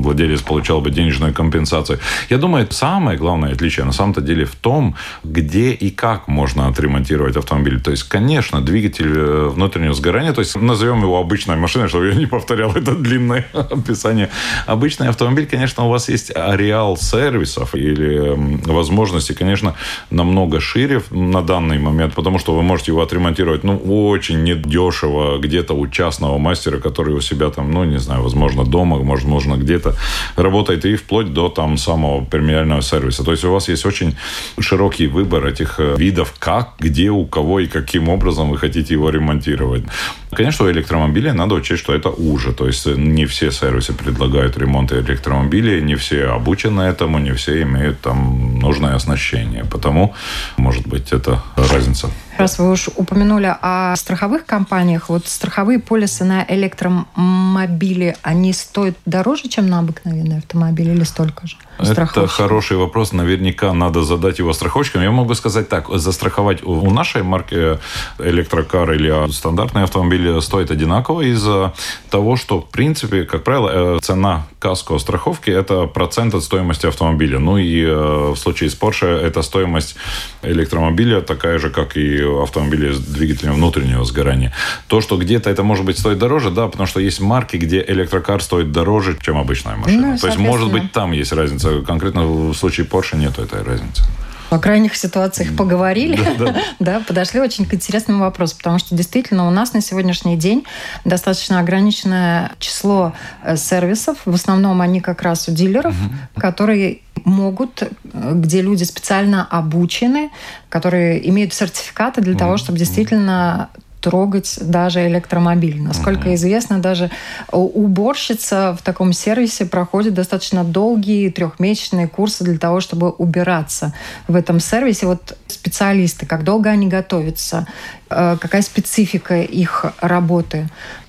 владелец 0.03 0.41
получал 0.41 0.81
бы 0.81 0.91
денежную 0.91 1.35
компенсацию. 1.35 1.99
Я 2.31 2.39
думаю, 2.39 2.67
самое 2.71 3.19
главное 3.19 3.53
отличие 3.53 3.85
на 3.85 3.93
самом-то 3.93 4.21
деле 4.21 4.45
в 4.45 4.55
том, 4.55 4.95
где 5.25 5.73
и 5.73 5.91
как 5.91 6.29
можно 6.29 6.69
отремонтировать 6.69 7.37
автомобиль. 7.37 7.78
То 7.79 7.91
есть, 7.91 8.05
конечно, 8.05 8.61
двигатель 8.61 9.13
э, 9.17 9.49
внутреннего 9.49 9.95
сгорания, 9.95 10.33
то 10.33 10.41
есть 10.41 10.57
назовем 10.57 11.03
его 11.03 11.19
обычной 11.19 11.57
машиной, 11.57 11.89
чтобы 11.89 12.09
я 12.09 12.15
не 12.15 12.27
повторял 12.27 12.73
это 12.73 12.95
длинное 12.95 13.47
описание. 13.53 14.31
Обычный 14.67 15.09
автомобиль, 15.09 15.47
конечно, 15.47 15.85
у 15.85 15.91
вас 15.91 16.09
есть 16.09 16.35
ареал 16.35 16.97
сервисов 16.97 17.75
или 17.75 18.35
возможности, 18.67 19.33
конечно, 19.33 19.75
намного 20.11 20.61
шире 20.61 21.03
на 21.11 21.43
данный 21.43 21.69
данный 21.69 21.79
момент, 21.79 22.15
потому 22.15 22.39
что 22.39 22.55
вы 22.55 22.63
можете 22.63 22.93
его 22.93 23.03
отремонтировать, 23.03 23.65
ну, 23.65 23.77
очень 23.77 24.45
недешево 24.45 25.39
где-то 25.39 25.75
у 25.75 25.87
частного 25.89 26.39
мастера, 26.39 26.79
который 26.79 27.15
у 27.15 27.21
себя 27.21 27.51
там, 27.51 27.71
ну, 27.71 27.85
не 27.85 27.99
знаю, 27.99 28.23
возможно, 28.23 28.65
дома, 28.65 28.97
возможно, 28.97 29.57
где-то 29.57 29.95
работает, 30.37 30.85
и 30.85 30.97
вплоть 30.97 31.33
до 31.33 31.49
там 31.49 31.79
самого 31.79 32.25
премиального 32.25 32.83
сервиса. 32.83 33.25
То 33.25 33.33
есть 33.33 33.45
у 33.45 33.53
вас 33.53 33.69
есть 33.69 33.87
очень 33.87 34.15
широкий 34.61 35.09
выбор 35.09 35.47
этих 35.47 35.81
э, 35.81 35.97
видов, 35.99 36.35
как, 36.39 36.75
где, 36.81 37.11
у 37.11 37.27
кого 37.27 37.61
и 37.61 37.67
каким 37.69 38.09
образом 38.09 38.51
вы 38.51 38.59
хотите 38.59 38.95
его 38.95 39.11
ремонтировать. 39.11 39.85
Конечно, 40.31 40.67
у 40.67 40.71
электромобилей 40.71 41.33
надо 41.33 41.55
учесть, 41.55 41.83
что 41.83 41.95
это 41.95 42.11
уже. 42.11 42.53
То 42.53 42.67
есть 42.67 42.87
не 42.87 43.27
все 43.27 43.51
сервисы 43.51 43.93
предлагают 43.93 44.57
ремонт 44.59 44.93
электромобилей, 44.93 45.83
не 45.83 45.95
все 45.95 46.27
обучены 46.27 46.83
этому, 46.83 47.19
не 47.19 47.33
все 47.33 47.63
имеют 47.63 48.01
там 48.01 48.59
нужное 48.59 48.95
оснащение. 48.95 49.65
Потому, 49.65 50.15
может 50.57 50.87
быть, 50.87 51.13
это 51.13 51.43
разница. 51.57 52.11
Раз 52.39 52.59
вы 52.61 52.71
уж 52.71 52.89
упомянули 52.95 53.53
о 53.61 53.97
страховых 53.97 54.47
компаниях, 54.47 55.09
вот 55.09 55.27
страховые 55.27 55.81
полисы 55.81 56.25
на 56.25 56.45
электромобили, 56.49 58.17
они 58.23 58.53
стоят 58.53 58.97
дороже, 59.07 59.49
чем 59.49 59.67
на 59.67 59.81
обыкновенный 59.81 60.39
автомобиль 60.39 60.89
или 60.91 61.03
столько 61.03 61.49
же? 61.49 61.57
Это 61.81 62.29
хороший 62.29 62.77
вопрос. 62.77 63.13
Наверняка 63.13 63.73
надо 63.73 64.05
задать 64.05 64.39
его 64.39 64.53
страховщикам. 64.53 65.03
Я 65.03 65.11
могу 65.11 65.35
сказать 65.35 65.69
так. 65.69 65.89
Застраховать 65.89 66.63
у 66.63 66.89
нашей 66.91 67.25
марки 67.25 67.79
электрокар 68.21 68.93
или 68.93 69.31
стандартный 69.33 69.83
автомобиль 69.83 70.28
стоит 70.41 70.71
одинаково 70.71 71.23
из-за 71.23 71.73
того, 72.11 72.37
что, 72.37 72.61
в 72.61 72.69
принципе, 72.71 73.25
как 73.25 73.45
правило, 73.45 73.97
э, 73.97 73.99
цена 74.01 74.47
каско 74.59 74.99
страховки– 74.99 75.51
это 75.61 75.87
процент 75.87 76.35
от 76.35 76.43
стоимости 76.43 76.87
автомобиля. 76.87 77.39
Ну 77.39 77.59
и 77.59 77.83
э, 77.83 78.33
в 78.33 78.37
случае 78.37 78.71
с 78.71 78.79
Porsche 78.79 79.07
это 79.07 79.43
стоимость 79.43 79.97
электромобиля 80.43 81.21
такая 81.21 81.59
же, 81.59 81.71
как 81.71 81.97
и 81.97 82.21
автомобиля 82.23 82.93
с 82.93 82.99
двигателем 82.99 83.55
внутреннего 83.55 84.05
сгорания. 84.05 84.53
То, 84.87 85.01
что 85.01 85.17
где-то 85.17 85.51
это 85.51 85.63
может 85.63 85.85
быть 85.85 85.99
стоит 85.99 86.19
дороже, 86.19 86.51
да, 86.51 86.67
потому 86.69 86.87
что 86.87 87.01
есть 87.01 87.21
марки, 87.21 87.57
где 87.57 87.85
электрокар 87.87 88.43
стоит 88.43 88.73
дороже, 88.73 89.17
чем 89.21 89.39
обычная 89.39 89.77
машина. 89.77 90.13
Ну, 90.13 90.19
То 90.19 90.27
есть, 90.27 90.39
может 90.39 90.71
быть, 90.71 90.93
там 90.93 91.13
есть 91.13 91.33
разница. 91.33 91.83
Конкретно 91.83 92.27
в 92.27 92.55
случае 92.55 92.87
Porsche 92.87 93.17
нет 93.17 93.39
этой 93.39 93.63
разницы. 93.63 94.03
О 94.51 94.59
крайних 94.59 94.97
ситуациях 94.97 95.55
поговорили, 95.57 96.19
да, 96.39 96.45
да. 96.45 96.63
да, 96.79 97.01
подошли 97.01 97.41
очень 97.41 97.67
к 97.67 97.75
интересному 97.75 98.21
вопросу, 98.21 98.57
потому 98.57 98.79
что 98.79 98.95
действительно 98.95 99.47
у 99.47 99.51
нас 99.51 99.75
на 99.75 99.81
сегодняшний 99.81 100.37
день 100.37 100.65
достаточно 101.05 101.61
ограниченное 101.61 102.53
число 102.59 103.13
э, 103.43 103.57
сервисов. 103.57 104.19
В 104.25 104.35
основном 104.35 104.81
они 104.81 105.01
как 105.01 105.23
раз 105.23 105.49
у 105.49 105.53
дилеров, 105.53 105.95
угу. 105.95 106.41
которые 106.41 107.01
могут, 107.25 107.83
где 108.05 108.63
люди 108.63 108.85
специально 108.85 109.45
обучены, 109.45 110.31
которые 110.69 111.29
имеют 111.29 111.53
сертификаты 111.53 112.21
для 112.23 112.37
того, 112.37 112.57
чтобы 112.57 112.79
действительно 112.79 113.69
трогать 114.01 114.59
даже 114.61 115.07
электромобиль. 115.07 115.81
Насколько 115.81 116.29
mm-hmm. 116.29 116.35
известно, 116.35 116.79
даже 116.79 117.11
уборщица 117.51 118.77
в 118.79 118.83
таком 118.83 119.13
сервисе 119.13 119.67
проходит 119.67 120.15
достаточно 120.15 120.65
долгие 120.65 121.31
трехмесячные 121.31 122.09
курсы 122.09 122.45
для 122.45 122.59
того, 122.59 122.81
чтобы 122.81 123.11
убираться 123.11 123.95
в 124.29 124.37
этом 124.37 124.61
сервисе. 124.61 125.07
Вот 125.07 125.37
специалисты, 125.47 126.27
как 126.27 126.45
долго 126.45 126.71
они 126.71 126.89
готовятся, 126.89 127.67
э, 128.11 128.37
какая 128.41 128.63
специфика 128.63 129.41
их 129.43 129.87
работы? 130.01 130.69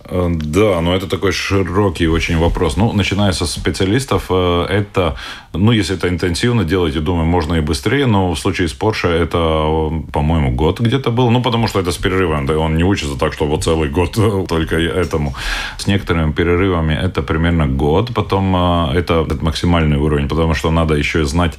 Э, 0.10 0.30
да, 0.32 0.82
но 0.82 0.96
это 0.96 1.08
такой 1.08 1.32
широкий 1.32 2.08
очень 2.08 2.38
вопрос. 2.38 2.78
Ну, 2.78 2.92
начиная 2.94 3.32
со 3.32 3.46
специалистов, 3.46 4.26
э, 4.30 4.66
это, 4.70 5.16
ну, 5.54 5.72
если 5.72 5.96
это 5.96 6.08
интенсивно 6.08 6.64
делать, 6.64 6.96
я 6.96 7.02
думаю, 7.02 7.26
можно 7.26 7.56
и 7.56 7.62
быстрее, 7.62 8.06
но 8.06 8.32
в 8.32 8.40
случае 8.40 8.68
с 8.68 8.74
Porsche 8.74 9.10
это, 9.10 9.90
по-моему, 10.12 10.52
год 10.52 10.80
где-то 10.80 11.12
был, 11.12 11.32
ну, 11.32 11.42
потому 11.42 11.68
что 11.68 11.80
это 11.80 11.92
с 11.92 11.98
перерывом, 11.98 12.46
да, 12.46 12.58
он 12.58 12.76
не 12.76 12.84
учится 12.84 13.18
так, 13.18 13.34
что 13.34 13.46
вот 13.46 13.64
целый 13.64 13.90
год 13.90 14.12
только 14.48 14.76
этому. 14.76 15.34
С 15.78 15.88
некоторыми 15.88 16.32
перерывами 16.32 16.94
это 16.94 17.24
примерно 17.24 17.68
год, 17.68 18.14
потом 18.14 18.56
э, 18.56 18.98
это 19.00 19.26
максимальный 19.42 19.98
уровень, 19.98 20.28
потому 20.28 20.54
что 20.54 20.72
надо 20.72 20.96
еще 20.96 21.26
знать 21.26 21.58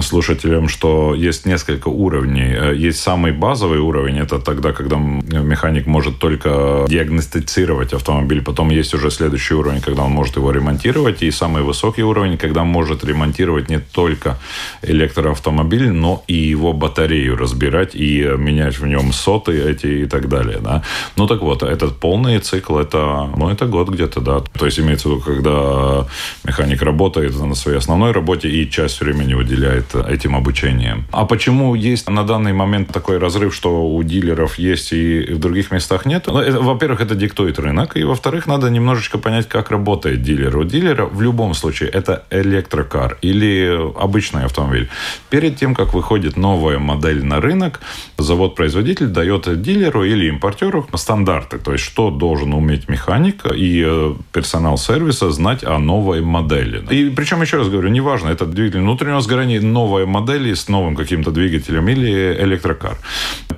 слушателям, 0.00 0.68
что 0.68 1.14
есть 1.14 1.46
несколько 1.46 1.88
уровней. 1.88 2.76
Есть 2.76 3.00
самый 3.00 3.32
базовый 3.32 3.78
уровень, 3.78 4.18
это 4.18 4.38
тогда, 4.38 4.72
когда 4.72 4.96
механик 4.96 5.86
может 5.86 6.18
только 6.18 6.84
диагностицировать 6.88 7.92
автомобиль. 7.92 8.42
Потом 8.42 8.70
есть 8.70 8.94
уже 8.94 9.10
следующий 9.10 9.54
уровень, 9.54 9.80
когда 9.80 10.02
он 10.02 10.10
может 10.10 10.36
его 10.36 10.50
ремонтировать. 10.50 11.22
И 11.22 11.30
самый 11.30 11.62
высокий 11.62 12.02
уровень, 12.02 12.36
когда 12.36 12.64
может 12.64 13.04
ремонтировать 13.04 13.15
не 13.16 13.78
только 13.78 14.38
электроавтомобиль, 14.82 15.90
но 15.90 16.22
и 16.26 16.34
его 16.34 16.72
батарею 16.72 17.36
разбирать 17.36 17.94
и 17.94 18.22
менять 18.38 18.78
в 18.78 18.86
нем 18.86 19.12
соты 19.12 19.52
эти 19.52 19.86
и 19.86 20.06
так 20.06 20.28
далее. 20.28 20.58
Да? 20.60 20.82
Ну 21.16 21.26
так 21.26 21.42
вот, 21.42 21.62
этот 21.62 22.00
полный 22.00 22.38
цикл, 22.38 22.78
это, 22.78 23.28
ну, 23.36 23.50
это 23.50 23.66
год 23.66 23.88
где-то, 23.88 24.20
да. 24.20 24.40
То 24.58 24.66
есть 24.66 24.78
имеется 24.78 25.08
в 25.08 25.12
виду, 25.12 25.22
когда 25.22 26.06
механик 26.44 26.82
работает 26.82 27.38
на 27.38 27.54
своей 27.54 27.78
основной 27.78 28.12
работе 28.12 28.48
и 28.48 28.70
часть 28.70 29.00
времени 29.00 29.34
управляет 29.34 29.94
этим 29.94 30.34
обучением. 30.34 31.04
А 31.12 31.24
почему 31.24 31.74
есть 31.74 32.08
на 32.10 32.24
данный 32.24 32.52
момент 32.52 32.92
такой 32.92 33.18
разрыв, 33.18 33.54
что 33.54 33.86
у 33.86 34.02
дилеров 34.02 34.58
есть 34.58 34.92
и 34.92 35.34
в 35.34 35.38
других 35.38 35.70
местах 35.70 36.06
нет? 36.06 36.26
Ну, 36.26 36.38
это, 36.38 36.60
во-первых, 36.60 37.00
это 37.00 37.14
диктует 37.14 37.58
рынок, 37.58 37.96
и 37.96 38.04
во-вторых, 38.04 38.46
надо 38.46 38.70
немножечко 38.70 39.18
понять, 39.18 39.48
как 39.48 39.70
работает 39.70 40.22
дилер. 40.22 40.56
У 40.56 40.64
дилера 40.64 41.06
в 41.06 41.22
любом 41.22 41.54
случае 41.54 41.88
это 41.88 42.22
электрокар 42.30 43.05
или 43.22 43.78
обычный 43.98 44.44
автомобиль. 44.44 44.88
Перед 45.30 45.56
тем, 45.56 45.74
как 45.74 45.94
выходит 45.94 46.36
новая 46.36 46.78
модель 46.78 47.24
на 47.24 47.40
рынок, 47.40 47.80
завод-производитель 48.18 49.06
дает 49.06 49.62
дилеру 49.62 50.04
или 50.04 50.28
импортеру 50.28 50.86
стандарты, 50.94 51.58
то 51.58 51.72
есть 51.72 51.84
что 51.84 52.10
должен 52.10 52.54
уметь 52.54 52.88
механик 52.88 53.44
и 53.54 53.84
э, 53.86 54.14
персонал 54.32 54.78
сервиса 54.78 55.30
знать 55.30 55.64
о 55.64 55.78
новой 55.78 56.20
модели. 56.20 56.84
И 56.90 57.10
причем, 57.10 57.42
еще 57.42 57.58
раз 57.58 57.68
говорю, 57.68 57.88
неважно, 57.88 58.28
это 58.28 58.46
двигатель 58.46 58.80
внутреннего 58.80 59.20
сгорания, 59.20 59.60
новые 59.60 60.06
модели 60.06 60.54
с 60.54 60.68
новым 60.68 60.96
каким-то 60.96 61.30
двигателем 61.30 61.88
или 61.88 62.36
электрокар. 62.40 62.96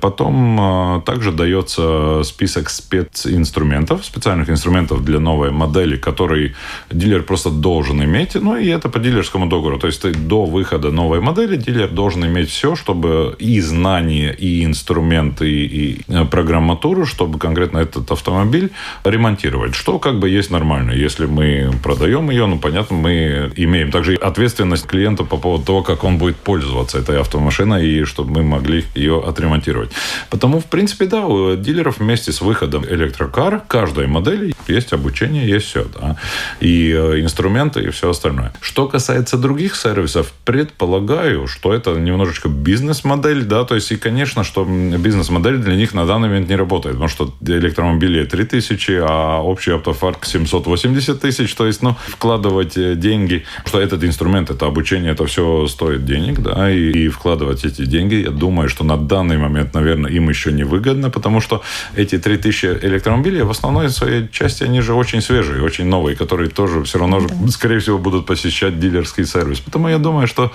Потом 0.00 0.60
э, 0.60 1.02
также 1.02 1.32
дается 1.32 2.22
список 2.24 2.70
специнструментов, 2.70 4.04
специальных 4.04 4.50
инструментов 4.50 5.04
для 5.04 5.20
новой 5.20 5.50
модели, 5.50 5.96
который 5.96 6.54
дилер 6.90 7.22
просто 7.22 7.50
должен 7.50 8.02
иметь. 8.02 8.34
Ну, 8.34 8.56
и 8.56 8.66
это 8.66 8.88
по 8.88 8.98
дилерскому 8.98 9.37
договору. 9.46 9.78
То 9.78 9.86
есть 9.86 10.02
до 10.26 10.44
выхода 10.44 10.90
новой 10.90 11.20
модели 11.20 11.56
дилер 11.56 11.88
должен 11.88 12.24
иметь 12.26 12.50
все, 12.50 12.76
чтобы 12.76 13.36
и 13.38 13.60
знания, 13.60 14.32
и 14.32 14.64
инструменты, 14.64 15.50
и 15.50 16.00
э, 16.08 16.24
программатуру, 16.24 17.06
чтобы 17.06 17.38
конкретно 17.38 17.78
этот 17.78 18.10
автомобиль 18.10 18.70
ремонтировать. 19.04 19.74
Что 19.74 19.98
как 19.98 20.18
бы 20.18 20.28
есть 20.28 20.50
нормально. 20.50 20.92
Если 20.92 21.26
мы 21.26 21.70
продаем 21.82 22.30
ее, 22.30 22.46
ну, 22.46 22.58
понятно, 22.58 22.96
мы 22.96 23.52
имеем 23.56 23.90
также 23.90 24.14
ответственность 24.14 24.86
клиента 24.86 25.24
по 25.24 25.36
поводу 25.36 25.64
того, 25.64 25.82
как 25.82 26.04
он 26.04 26.18
будет 26.18 26.36
пользоваться 26.36 26.98
этой 26.98 27.20
автомашиной, 27.20 27.86
и 27.86 28.04
чтобы 28.04 28.30
мы 28.32 28.42
могли 28.42 28.84
ее 28.94 29.22
отремонтировать. 29.26 29.90
Потому, 30.30 30.60
в 30.60 30.66
принципе, 30.66 31.06
да, 31.06 31.26
у 31.26 31.56
дилеров 31.56 31.98
вместе 31.98 32.32
с 32.32 32.40
выходом 32.40 32.84
электрокар 32.84 33.60
каждой 33.68 34.06
модели 34.06 34.54
есть 34.66 34.92
обучение, 34.92 35.48
есть 35.48 35.66
все, 35.66 35.86
да, 35.94 36.16
и 36.60 36.90
э, 36.90 37.20
инструменты, 37.20 37.82
и 37.82 37.90
все 37.90 38.10
остальное. 38.10 38.52
Что 38.60 38.88
касается 38.88 39.27
других 39.36 39.76
сервисов, 39.76 40.32
предполагаю, 40.44 41.46
что 41.46 41.72
это 41.74 41.90
немножечко 41.90 42.48
бизнес-модель, 42.48 43.44
да, 43.44 43.64
то 43.64 43.74
есть, 43.74 43.92
и, 43.92 43.96
конечно, 43.96 44.44
что 44.44 44.64
бизнес-модель 44.64 45.58
для 45.58 45.76
них 45.76 45.94
на 45.94 46.06
данный 46.06 46.28
момент 46.28 46.48
не 46.48 46.56
работает, 46.56 46.96
потому 46.96 47.08
что 47.08 47.34
электромобилей 47.46 48.24
3000, 48.24 49.00
а 49.02 49.42
общий 49.42 49.72
автофарк 49.72 50.24
780 50.24 51.20
тысяч, 51.20 51.54
то 51.54 51.66
есть, 51.66 51.82
ну, 51.82 51.96
вкладывать 52.08 52.76
э, 52.76 52.94
деньги, 52.94 53.44
что 53.64 53.80
этот 53.80 54.04
инструмент, 54.04 54.50
это 54.50 54.66
обучение, 54.66 55.12
это 55.12 55.26
все 55.26 55.66
стоит 55.66 56.04
денег, 56.04 56.40
да, 56.40 56.70
и, 56.70 56.90
и 56.90 57.08
вкладывать 57.08 57.64
эти 57.64 57.84
деньги, 57.84 58.14
я 58.14 58.30
думаю, 58.30 58.68
что 58.68 58.84
на 58.84 58.96
данный 58.96 59.38
момент, 59.38 59.74
наверное, 59.74 60.10
им 60.10 60.28
еще 60.28 60.52
не 60.52 60.64
выгодно, 60.64 61.10
потому 61.10 61.40
что 61.40 61.62
эти 61.96 62.18
3000 62.18 62.78
электромобилей 62.82 63.42
в 63.42 63.50
основной 63.50 63.90
своей 63.90 64.28
части, 64.30 64.64
они 64.64 64.80
же 64.80 64.94
очень 64.94 65.20
свежие, 65.20 65.62
очень 65.62 65.86
новые, 65.86 66.16
которые 66.16 66.50
тоже 66.50 66.82
все 66.84 66.98
равно, 66.98 67.20
да. 67.20 67.48
скорее 67.48 67.78
всего, 67.78 67.98
будут 67.98 68.26
посещать 68.26 68.78
дилерский 69.18 69.26
сервис. 69.26 69.60
Поэтому 69.60 69.88
я 69.88 69.98
думаю, 69.98 70.26
что 70.26 70.50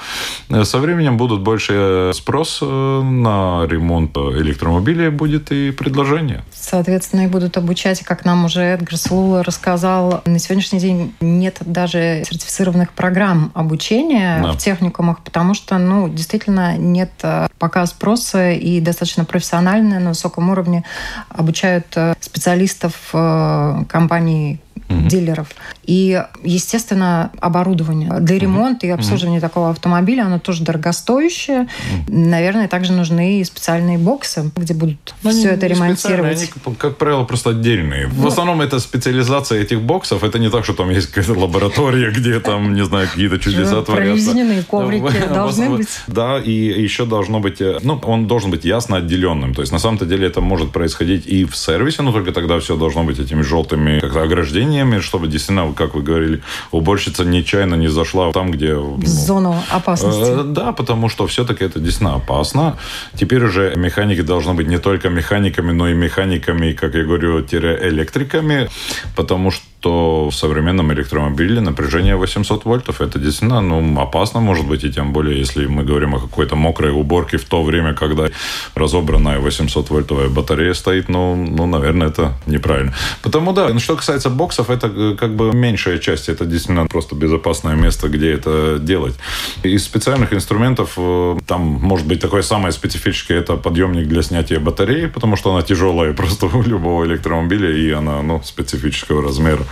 э, 0.49 0.63
со 0.63 0.79
временем 0.79 1.17
будут 1.17 1.41
больше 1.41 2.11
спрос 2.13 2.59
э, 2.61 3.01
на 3.03 3.65
ремонт 3.67 4.17
электромобилей 4.17 5.09
будет 5.09 5.51
и 5.51 5.71
предложение. 5.71 6.43
Соответственно, 6.53 7.25
и 7.25 7.27
будут 7.27 7.57
обучать, 7.57 8.03
как 8.03 8.25
нам 8.25 8.45
уже 8.45 8.61
Эдгар 8.61 8.97
Слула 8.97 9.43
рассказал, 9.43 10.21
на 10.25 10.39
сегодняшний 10.39 10.79
день 10.79 11.13
нет 11.21 11.57
даже 11.61 12.23
сертифицированных 12.25 12.91
программ 12.91 13.51
обучения 13.53 14.41
да. 14.41 14.51
в 14.53 14.57
техникумах 14.57 15.23
потому 15.23 15.53
что, 15.53 15.77
ну, 15.77 16.09
действительно 16.09 16.77
нет 16.77 17.11
э, 17.23 17.47
пока 17.59 17.85
спроса 17.85 18.51
и 18.51 18.79
достаточно 18.79 19.25
профессионально 19.25 19.99
на 19.99 20.09
высоком 20.09 20.49
уровне 20.49 20.83
обучают 21.29 21.85
э, 21.95 22.13
специалистов 22.19 22.93
э, 23.13 23.83
компаний 23.89 24.59
угу. 24.89 25.07
дилеров. 25.07 25.47
И, 25.83 26.21
естественно, 26.43 27.31
оборудование 27.39 28.11
для 28.19 28.39
ремонта 28.39 28.85
угу. 28.85 28.87
и 28.87 28.89
обслуживания 28.89 29.37
угу. 29.37 29.47
такого 29.47 29.69
автомобиля, 29.69 30.23
оно 30.23 30.39
тоже 30.39 30.63
дорогостоящее. 30.63 31.61
Угу. 32.07 32.17
Наверное, 32.17 32.67
также 32.67 32.93
нужны 32.93 33.39
и 33.39 33.43
специальные 33.43 33.97
боксы, 33.97 34.51
где 34.55 34.73
будут 34.73 35.13
ну, 35.23 35.31
все 35.31 35.49
это 35.49 35.67
ремонтировать. 35.67 36.37
Они, 36.37 36.75
как 36.77 36.97
правило, 36.97 37.23
просто 37.23 37.51
отдельные. 37.51 38.07
В 38.07 38.27
основном 38.27 38.61
это 38.61 38.79
специализация 38.79 39.61
этих 39.61 39.81
боксов. 39.81 40.23
Это 40.23 40.39
не 40.39 40.49
так, 40.49 40.63
что 40.63 40.73
там 40.73 40.89
есть 40.89 41.07
какая-то 41.07 41.39
лаборатория, 41.39 42.11
где 42.11 42.39
там, 42.39 42.73
не 42.73 42.85
знаю, 42.85 43.07
какие-то 43.07 43.39
чудеса 43.39 43.81
творятся. 43.81 43.91
Прорезиненные 43.91 44.63
коврики 44.63 45.27
должны 45.27 45.69
быть. 45.69 45.87
Да, 46.07 46.39
и 46.39 46.51
еще 46.51 47.05
должно 47.05 47.39
быть, 47.39 47.61
э, 47.61 47.79
ну, 47.83 47.99
он 48.03 48.27
должен 48.27 48.51
быть 48.51 48.65
ясно 48.65 48.97
отделенным. 48.97 49.53
То 49.53 49.61
есть, 49.61 49.71
на 49.71 49.79
самом-то 49.79 50.05
деле, 50.05 50.27
это 50.27 50.41
может 50.41 50.71
происходить 50.71 51.25
и 51.27 51.45
в 51.45 51.55
сервисе, 51.55 52.01
но 52.01 52.11
только 52.11 52.31
тогда 52.31 52.59
все 52.59 52.77
должно 52.77 53.03
быть 53.03 53.19
этими 53.19 53.41
желтыми 53.41 53.99
как-то 53.99 54.21
ограждениями, 54.21 54.62
чтобы 55.01 55.27
действительно, 55.27 55.73
как 55.73 55.95
вы 55.95 56.01
говорили, 56.01 56.41
уборщица 56.71 57.23
нечаянно 57.23 57.75
не 57.75 57.87
зашла 57.87 58.31
там, 58.31 58.51
где... 58.51 58.73
Ну, 58.73 58.99
зону 59.03 59.55
опасности. 59.69 60.41
Э, 60.41 60.43
да, 60.43 60.71
потому 60.71 61.09
что 61.09 61.27
все-таки 61.27 61.63
это 61.65 61.79
действительно 61.79 62.15
опасно. 62.15 62.77
Теперь 63.15 63.43
уже 63.43 63.73
механики 63.75 64.21
должны 64.21 64.53
быть 64.53 64.67
не 64.67 64.79
только 64.79 65.09
механиками, 65.09 65.71
но 65.71 65.89
и 65.89 65.93
механиками, 65.93 66.73
как 66.73 66.95
я 66.95 67.03
говорю, 67.03 67.41
электриками, 67.41 68.69
потому 69.15 69.51
что 69.51 69.63
то 69.83 70.29
в 70.29 70.35
современном 70.35 70.93
электромобиле 70.93 71.59
напряжение 71.59 72.15
800 72.15 72.63
вольтов. 72.65 73.01
Это 73.01 73.19
действительно 73.19 73.61
ну, 73.61 73.99
опасно, 73.99 74.39
может 74.39 74.65
быть, 74.65 74.85
и 74.85 74.91
тем 74.91 75.11
более, 75.11 75.37
если 75.37 75.65
мы 75.65 75.83
говорим 75.83 76.15
о 76.15 76.19
какой-то 76.19 76.55
мокрой 76.55 76.91
уборке 76.91 77.37
в 77.37 77.43
то 77.43 77.63
время, 77.63 77.93
когда 77.93 78.27
разобранная 78.75 79.39
800-вольтовая 79.39 80.29
батарея 80.29 80.73
стоит, 80.73 81.09
ну, 81.09 81.35
ну, 81.35 81.65
наверное, 81.65 82.07
это 82.07 82.31
неправильно. 82.45 82.93
Потому 83.21 83.51
да, 83.51 83.67
ну, 83.73 83.79
что 83.79 83.97
касается 83.97 84.29
боксов, 84.29 84.69
это 84.69 84.87
э, 84.87 85.15
как 85.19 85.35
бы 85.35 85.51
меньшая 85.51 85.97
часть, 85.97 86.29
это 86.29 86.45
действительно 86.45 86.87
просто 86.87 87.15
безопасное 87.15 87.75
место, 87.75 88.07
где 88.07 88.31
это 88.31 88.77
делать. 88.79 89.15
Из 89.63 89.83
специальных 89.83 90.33
инструментов 90.33 90.93
э, 90.97 91.37
там 91.45 91.61
может 91.61 92.07
быть 92.07 92.21
такое 92.21 92.41
самое 92.41 92.71
специфическое, 92.71 93.39
это 93.39 93.57
подъемник 93.57 94.07
для 94.07 94.23
снятия 94.23 94.59
батареи, 94.59 95.07
потому 95.07 95.35
что 95.35 95.53
она 95.53 95.61
тяжелая 95.61 96.13
просто 96.17 96.45
у 96.45 96.61
любого 96.61 97.03
электромобиля, 97.03 97.75
и 97.75 97.91
она 97.91 98.21
ну, 98.21 98.41
специфического 98.43 99.21
размера. 99.21 99.65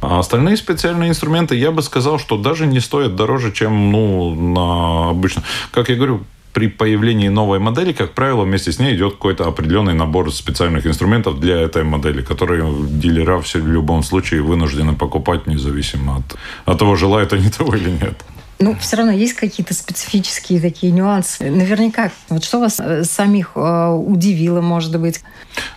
А 0.00 0.18
остальные 0.18 0.56
специальные 0.56 1.10
инструменты, 1.10 1.56
я 1.56 1.70
бы 1.70 1.82
сказал, 1.82 2.18
что 2.18 2.36
даже 2.36 2.66
не 2.66 2.80
стоят 2.80 3.16
дороже, 3.16 3.52
чем 3.52 3.90
ну, 3.90 4.34
на 4.34 5.10
обычно. 5.10 5.42
Как 5.72 5.88
я 5.88 5.96
говорю, 5.96 6.22
при 6.52 6.68
появлении 6.68 7.28
новой 7.28 7.58
модели, 7.58 7.92
как 7.92 8.14
правило, 8.14 8.42
вместе 8.44 8.72
с 8.72 8.78
ней 8.78 8.96
идет 8.96 9.12
какой-то 9.14 9.46
определенный 9.46 9.94
набор 9.94 10.32
специальных 10.32 10.86
инструментов 10.86 11.38
для 11.40 11.60
этой 11.60 11.84
модели, 11.84 12.22
которые 12.22 12.64
дилера 12.88 13.40
все 13.40 13.60
в 13.60 13.68
любом 13.68 14.02
случае 14.02 14.42
вынуждены 14.42 14.94
покупать, 14.94 15.46
независимо 15.46 16.16
от, 16.16 16.36
от 16.64 16.78
того, 16.78 16.96
желают 16.96 17.32
они 17.32 17.50
того 17.58 17.76
или 17.76 17.90
нет. 17.90 18.24
Ну, 18.60 18.74
все 18.80 18.96
равно 18.96 19.12
есть 19.12 19.34
какие-то 19.34 19.72
специфические 19.72 20.60
такие 20.60 20.90
нюансы. 20.92 21.48
Наверняка. 21.48 22.10
Вот 22.28 22.42
что 22.42 22.58
вас 22.58 22.80
э, 22.80 23.04
самих 23.04 23.52
э, 23.54 23.88
удивило, 23.90 24.60
может 24.60 24.98
быть? 24.98 25.20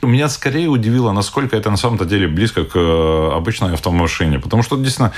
Меня 0.02 0.28
скорее 0.30 0.68
удивило, 0.68 1.12
насколько 1.12 1.56
это 1.56 1.70
на 1.70 1.78
самом-то 1.78 2.06
деле 2.06 2.28
близко 2.28 2.64
к 2.66 2.76
э, 2.76 3.32
обычной 3.36 3.74
автомашине. 3.74 4.40
Потому 4.40 4.64
что, 4.64 4.78
действительно, 4.78 5.12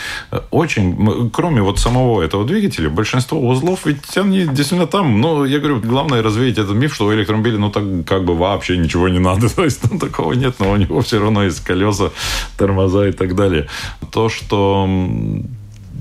очень, 0.51 1.31
кроме 1.31 1.61
вот 1.61 1.79
самого 1.79 2.21
этого 2.21 2.45
двигателя, 2.45 2.89
большинство 2.89 3.39
узлов, 3.39 3.85
ведь 3.85 4.17
они 4.17 4.45
действительно 4.45 4.87
там. 4.87 5.21
Но 5.21 5.45
я 5.45 5.59
говорю, 5.59 5.79
главное 5.79 6.21
развеять 6.21 6.57
этот 6.57 6.75
миф, 6.75 6.93
что 6.93 7.05
у 7.05 7.13
электромобиля, 7.13 7.59
ну, 7.59 7.69
так 7.71 7.83
как 8.05 8.25
бы 8.25 8.35
вообще 8.35 8.77
ничего 8.77 9.07
не 9.07 9.19
надо. 9.19 9.47
То 9.55 9.63
есть, 9.63 9.89
ну, 9.89 9.97
такого 9.99 10.33
нет, 10.33 10.55
но 10.59 10.71
у 10.71 10.75
него 10.75 10.99
все 11.01 11.17
равно 11.17 11.45
есть 11.45 11.61
колеса, 11.61 12.11
тормоза 12.57 13.07
и 13.07 13.13
так 13.13 13.35
далее. 13.35 13.69
То, 14.11 14.27
что 14.27 14.85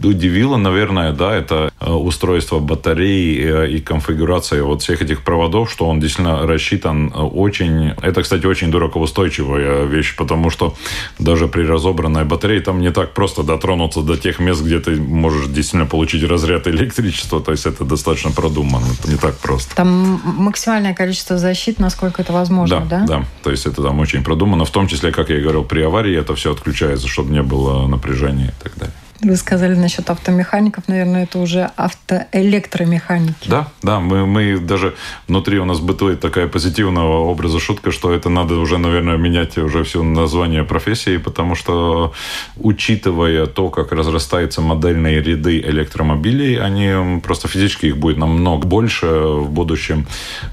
удивило, 0.05 0.57
наверное, 0.57 1.13
да, 1.13 1.35
это 1.35 1.73
э, 1.81 1.91
устройство 1.91 2.59
батареи 2.59 3.67
э, 3.67 3.71
и 3.71 3.81
конфигурация 3.81 4.63
вот 4.63 4.83
всех 4.83 5.03
этих 5.03 5.23
проводов, 5.23 5.71
что 5.71 5.87
он 5.87 6.01
действительно 6.01 6.47
рассчитан 6.47 7.09
э, 7.09 7.19
очень... 7.19 7.91
Это, 8.03 8.23
кстати, 8.23 8.47
очень 8.47 8.71
дуракоустойчивая 8.71 9.85
вещь, 9.85 10.17
потому 10.17 10.51
что 10.51 10.75
даже 11.19 11.49
при 11.49 11.63
разобранной 11.63 12.25
батарее 12.25 12.61
там 12.61 12.81
не 12.81 12.91
так 12.91 13.15
просто 13.15 13.43
дотронуться 13.43 14.03
до 14.03 14.17
тех 14.17 14.39
мест, 14.39 14.63
где 14.63 14.81
ты 14.81 14.97
можешь 14.97 15.47
действительно 15.47 15.87
получить 15.87 16.25
разряд 16.25 16.67
электричества, 16.69 17.41
то 17.41 17.53
есть 17.53 17.67
это 17.67 17.85
достаточно 17.85 18.31
продумано, 18.31 18.87
это 18.99 19.11
не 19.11 19.17
так 19.17 19.37
просто. 19.39 19.75
Там 19.75 20.21
максимальное 20.25 20.95
количество 20.95 21.39
защит, 21.39 21.79
насколько 21.79 22.23
это 22.23 22.33
возможно, 22.33 22.87
да? 22.89 23.01
Да, 23.01 23.07
да. 23.07 23.27
То 23.43 23.51
есть 23.51 23.67
это 23.67 23.83
там 23.83 24.01
очень 24.01 24.23
продумано, 24.23 24.65
в 24.65 24.71
том 24.71 24.89
числе, 24.89 25.13
как 25.13 25.31
я 25.31 25.39
и 25.39 25.41
говорил, 25.41 25.65
при 25.65 25.83
аварии 25.83 26.17
это 26.17 26.35
все 26.35 26.53
отключается, 26.53 27.09
чтобы 27.09 27.33
не 27.33 27.43
было 27.43 27.87
напряжения 27.87 28.55
и 28.59 28.63
так 28.63 28.77
далее. 28.77 28.95
Вы 29.25 29.37
сказали 29.37 29.77
насчет 29.77 30.11
автомехаников, 30.11 30.89
наверное, 30.89 31.25
это 31.25 31.39
уже 31.39 31.71
автоэлектромеханики. 31.77 33.49
Да, 33.49 33.69
да, 33.81 34.01
мы, 34.01 34.27
мы 34.27 34.59
даже 34.59 34.95
внутри 35.29 35.61
у 35.61 35.65
нас 35.65 35.79
бытует 35.79 36.19
такая 36.19 36.49
позитивного 36.49 37.19
образа 37.19 37.61
шутка, 37.61 37.93
что 37.93 38.13
это 38.13 38.29
надо 38.29 38.57
уже, 38.57 38.79
наверное, 38.79 39.17
менять 39.17 39.57
уже 39.59 39.85
все 39.85 40.03
название 40.03 40.65
профессии, 40.65 41.19
потому 41.19 41.55
что, 41.55 42.13
учитывая 42.57 43.47
то, 43.47 43.69
как 43.69 43.93
разрастаются 43.93 44.61
модельные 44.61 45.23
ряды 45.23 45.61
электромобилей, 45.61 46.61
они 46.61 47.21
просто 47.21 47.47
физически 47.47 47.87
их 47.87 47.99
будет 47.99 48.17
намного 48.17 48.67
больше 48.67 49.07
в 49.07 49.51
будущем 49.51 50.09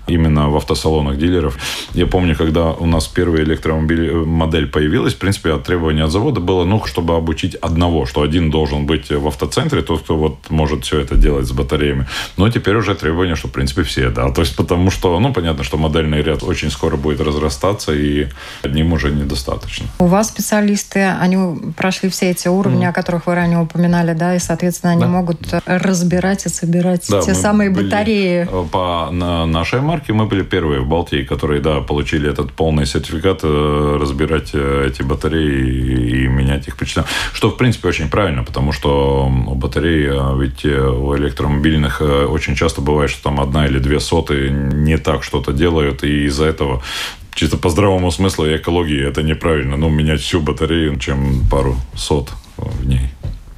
именно 0.05 0.49
в 0.49 0.55
автосалонах 0.55 1.17
дилеров. 1.17 1.57
Я 1.93 2.05
помню, 2.05 2.35
когда 2.35 2.71
у 2.73 2.85
нас 2.85 3.07
первая 3.07 3.41
электромобиль 3.41 4.13
модель 4.13 4.67
появилась, 4.67 5.15
в 5.15 5.17
принципе, 5.17 5.57
требование 5.57 6.03
от 6.03 6.11
завода 6.11 6.39
было, 6.39 6.65
ну, 6.65 6.85
чтобы 6.85 7.15
обучить 7.15 7.55
одного, 7.55 8.05
что 8.05 8.21
один 8.21 8.51
должен 8.51 8.58
быть 8.65 9.09
в 9.09 9.27
автоцентре, 9.27 9.81
тот, 9.81 10.01
кто 10.01 10.17
вот 10.17 10.49
может 10.49 10.85
все 10.85 10.99
это 10.99 11.15
делать 11.15 11.47
с 11.47 11.51
батареями. 11.51 12.07
Но 12.37 12.49
теперь 12.49 12.75
уже 12.75 12.95
требование, 12.95 13.35
что, 13.35 13.47
в 13.47 13.51
принципе, 13.51 13.83
все, 13.83 14.09
да. 14.09 14.29
То 14.31 14.41
есть, 14.41 14.55
потому 14.55 14.91
что, 14.91 15.19
ну, 15.19 15.33
понятно, 15.33 15.63
что 15.63 15.77
модельный 15.77 16.21
ряд 16.21 16.43
очень 16.43 16.71
скоро 16.71 16.97
будет 16.97 17.21
разрастаться, 17.21 17.93
и 17.93 18.27
одним 18.63 18.93
уже 18.93 19.11
недостаточно. 19.11 19.87
У 19.99 20.05
вас 20.05 20.29
специалисты, 20.29 20.99
они 20.99 21.71
прошли 21.75 22.09
все 22.09 22.31
эти 22.31 22.47
уровни, 22.47 22.85
mm. 22.85 22.89
о 22.89 22.93
которых 22.93 23.27
вы 23.27 23.35
ранее 23.35 23.59
упоминали, 23.59 24.13
да, 24.13 24.35
и, 24.35 24.39
соответственно, 24.39 24.93
они 24.93 25.01
да. 25.01 25.07
могут 25.07 25.39
разбирать 25.65 26.45
и 26.45 26.49
собирать 26.49 27.05
да, 27.09 27.21
те 27.21 27.33
самые 27.33 27.69
батареи. 27.69 28.47
По 28.71 29.09
на 29.11 29.45
нашей 29.45 29.81
марке 29.81 30.13
мы 30.13 30.25
были 30.25 30.43
первые 30.43 30.81
в 30.81 30.87
Балтии, 30.87 31.23
которые, 31.23 31.61
да, 31.61 31.81
получили 31.81 32.29
этот 32.29 32.51
полный 32.53 32.85
сертификат 32.85 33.39
э, 33.43 33.97
разбирать 33.99 34.51
э, 34.53 34.87
эти 34.87 35.01
батареи 35.01 36.23
и 36.23 36.27
менять 36.27 36.67
их. 36.67 36.75
Что, 37.33 37.49
в 37.49 37.57
принципе, 37.57 37.87
очень 37.89 38.09
правильно, 38.09 38.43
потому 38.49 38.71
что 38.71 39.27
у 39.27 39.53
батареи, 39.53 40.09
а 40.09 40.35
ведь 40.35 40.65
э, 40.65 40.81
у 40.81 41.15
электромобильных 41.15 42.01
э, 42.01 42.25
очень 42.25 42.55
часто 42.55 42.81
бывает, 42.81 43.11
что 43.11 43.21
там 43.21 43.39
одна 43.39 43.67
или 43.67 43.77
две 43.77 43.99
соты 43.99 44.49
не 44.49 44.97
так 44.97 45.23
что-то 45.23 45.53
делают, 45.53 46.03
и 46.03 46.25
из-за 46.25 46.45
этого 46.45 46.81
чисто 47.35 47.57
по 47.57 47.69
здравому 47.69 48.09
смыслу 48.09 48.47
и 48.47 48.57
экологии 48.57 49.07
это 49.07 49.21
неправильно. 49.21 49.77
Ну, 49.77 49.87
менять 49.89 50.21
всю 50.21 50.41
батарею, 50.41 50.97
чем 50.97 51.47
пару 51.47 51.75
сот 51.95 52.31
в 52.57 52.87
ней. 52.87 53.11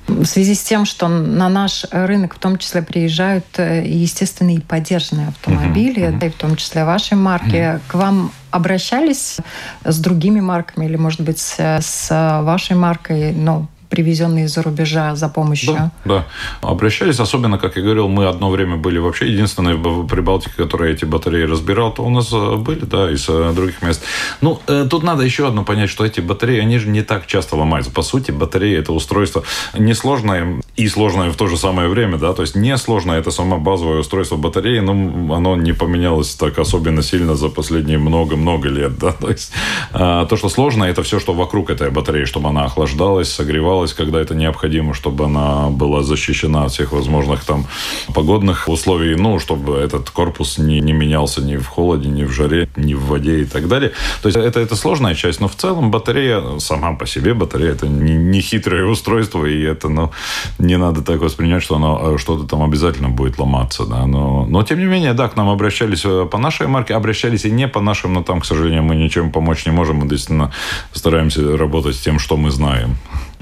В 0.07 0.25
связи 0.25 0.55
с 0.55 0.61
тем, 0.61 0.83
что 0.83 1.07
на 1.07 1.47
наш 1.47 1.85
рынок 1.89 2.35
в 2.35 2.39
том 2.39 2.57
числе 2.57 2.81
приезжают, 2.81 3.45
э, 3.55 3.83
естественно, 3.87 4.53
и 4.53 4.59
поддержанные 4.59 5.29
автомобили, 5.29 6.01
uh-huh, 6.01 6.19
uh-huh. 6.19 6.27
и 6.27 6.29
в 6.29 6.35
том 6.35 6.57
числе 6.57 6.83
вашей 6.83 7.15
марки, 7.15 7.55
uh-huh. 7.55 7.81
к 7.87 7.93
вам 7.93 8.33
обращались 8.49 9.37
с 9.85 9.99
другими 9.99 10.41
марками 10.41 10.85
или, 10.85 10.97
может 10.97 11.21
быть, 11.21 11.39
с, 11.39 11.55
с 11.81 12.09
вашей 12.43 12.75
маркой, 12.75 13.31
ну, 13.31 13.69
привезенные 13.91 14.45
из-за 14.45 14.63
рубежа 14.63 15.15
за 15.15 15.27
помощью. 15.27 15.73
Да, 15.73 15.91
да. 16.05 16.25
Обращались, 16.61 17.19
особенно, 17.19 17.57
как 17.57 17.75
я 17.75 17.83
говорил, 17.83 18.07
мы 18.07 18.25
одно 18.25 18.49
время 18.49 18.77
были 18.77 18.97
вообще 18.97 19.27
единственные 19.27 19.75
в 19.75 20.07
Прибалтике, 20.07 20.53
которые 20.55 20.93
эти 20.93 21.03
батареи 21.05 21.43
разбирал, 21.43 21.93
то 21.93 22.03
у 22.03 22.09
нас 22.09 22.31
э, 22.31 22.55
были, 22.55 22.85
да, 22.85 23.11
из 23.11 23.27
э, 23.27 23.51
других 23.53 23.81
мест. 23.81 24.01
Ну, 24.39 24.59
э, 24.67 24.87
тут 24.89 25.03
надо 25.03 25.23
еще 25.23 25.45
одно 25.45 25.65
понять, 25.65 25.89
что 25.89 26.05
эти 26.05 26.21
батареи, 26.21 26.61
они 26.61 26.79
же 26.79 26.87
не 26.87 27.01
так 27.01 27.27
часто 27.27 27.57
ломаются. 27.57 27.91
По 27.91 28.01
сути, 28.01 28.31
батарея– 28.31 28.79
это 28.81 28.93
устройство 28.93 29.43
несложное 29.77 30.61
и 30.77 30.87
сложное 30.87 31.29
в 31.29 31.35
то 31.35 31.47
же 31.47 31.57
самое 31.57 31.89
время, 31.89 32.17
да, 32.17 32.33
то 32.33 32.43
есть 32.43 32.55
несложное– 32.55 33.19
это 33.21 33.31
само 33.31 33.57
базовое 33.59 33.99
устройство 33.99 34.37
батареи, 34.37 34.79
но 34.79 35.35
оно 35.35 35.57
не 35.57 35.73
поменялось 35.73 36.33
так 36.35 36.57
особенно 36.59 37.03
сильно 37.03 37.35
за 37.35 37.49
последние 37.49 37.97
много-много 37.97 38.69
лет, 38.69 38.97
да, 38.97 39.11
то 39.11 39.29
есть 39.29 39.51
то, 39.91 40.37
что 40.37 40.49
сложно, 40.49 40.85
это 40.85 41.03
все, 41.03 41.19
что 41.19 41.33
вокруг 41.33 41.69
этой 41.69 41.91
батареи, 41.91 42.23
чтобы 42.23 42.49
она 42.49 42.63
охлаждалась, 42.63 43.29
согревалась, 43.29 43.80
делалось, 43.81 43.93
когда 43.93 44.21
это 44.21 44.35
необходимо, 44.35 44.93
чтобы 44.93 45.25
она 45.25 45.69
была 45.69 46.03
защищена 46.03 46.65
от 46.65 46.71
всех 46.71 46.91
возможных 46.91 47.43
там 47.43 47.65
погодных 48.13 48.67
условий, 48.67 49.15
ну, 49.15 49.39
чтобы 49.39 49.77
этот 49.77 50.09
корпус 50.09 50.57
не, 50.57 50.81
не 50.81 50.93
менялся 50.93 51.41
ни 51.41 51.57
в 51.57 51.67
холоде, 51.67 52.09
ни 52.09 52.23
в 52.23 52.31
жаре, 52.31 52.67
ни 52.75 52.93
в 52.93 53.05
воде 53.07 53.41
и 53.41 53.45
так 53.45 53.67
далее. 53.67 53.91
То 54.21 54.29
есть 54.29 54.37
это, 54.37 54.59
это 54.59 54.75
сложная 54.75 55.15
часть, 55.15 55.41
но 55.41 55.47
в 55.47 55.55
целом 55.55 55.91
батарея 55.91 56.59
сама 56.59 56.93
по 56.93 57.07
себе, 57.07 57.33
батарея 57.33 57.71
это 57.71 57.87
не, 57.87 58.13
не 58.13 58.41
хитрое 58.41 58.85
устройство, 58.85 59.45
и 59.45 59.61
это, 59.61 59.89
ну, 59.89 60.11
не 60.59 60.77
надо 60.77 61.01
так 61.01 61.21
воспринимать, 61.21 61.63
что 61.63 61.75
оно 61.75 62.17
что-то 62.17 62.47
там 62.47 62.61
обязательно 62.61 63.09
будет 63.09 63.39
ломаться, 63.39 63.85
да, 63.85 64.05
но, 64.05 64.45
но 64.45 64.63
тем 64.63 64.79
не 64.79 64.85
менее, 64.85 65.13
да, 65.13 65.27
к 65.27 65.35
нам 65.35 65.49
обращались 65.49 66.05
э, 66.05 66.27
по 66.31 66.37
нашей 66.37 66.67
марке, 66.67 66.93
обращались 66.93 67.45
и 67.45 67.51
не 67.51 67.67
по 67.67 67.81
нашим, 67.81 68.13
но 68.13 68.23
там, 68.23 68.39
к 68.39 68.45
сожалению, 68.45 68.83
мы 68.83 68.95
ничем 68.95 69.31
помочь 69.31 69.65
не 69.65 69.71
можем, 69.71 69.97
мы 69.97 70.07
действительно 70.07 70.51
стараемся 70.93 71.57
работать 71.57 71.95
с 71.95 71.99
тем, 71.99 72.19
что 72.19 72.37
мы 72.37 72.51
знаем. 72.51 72.97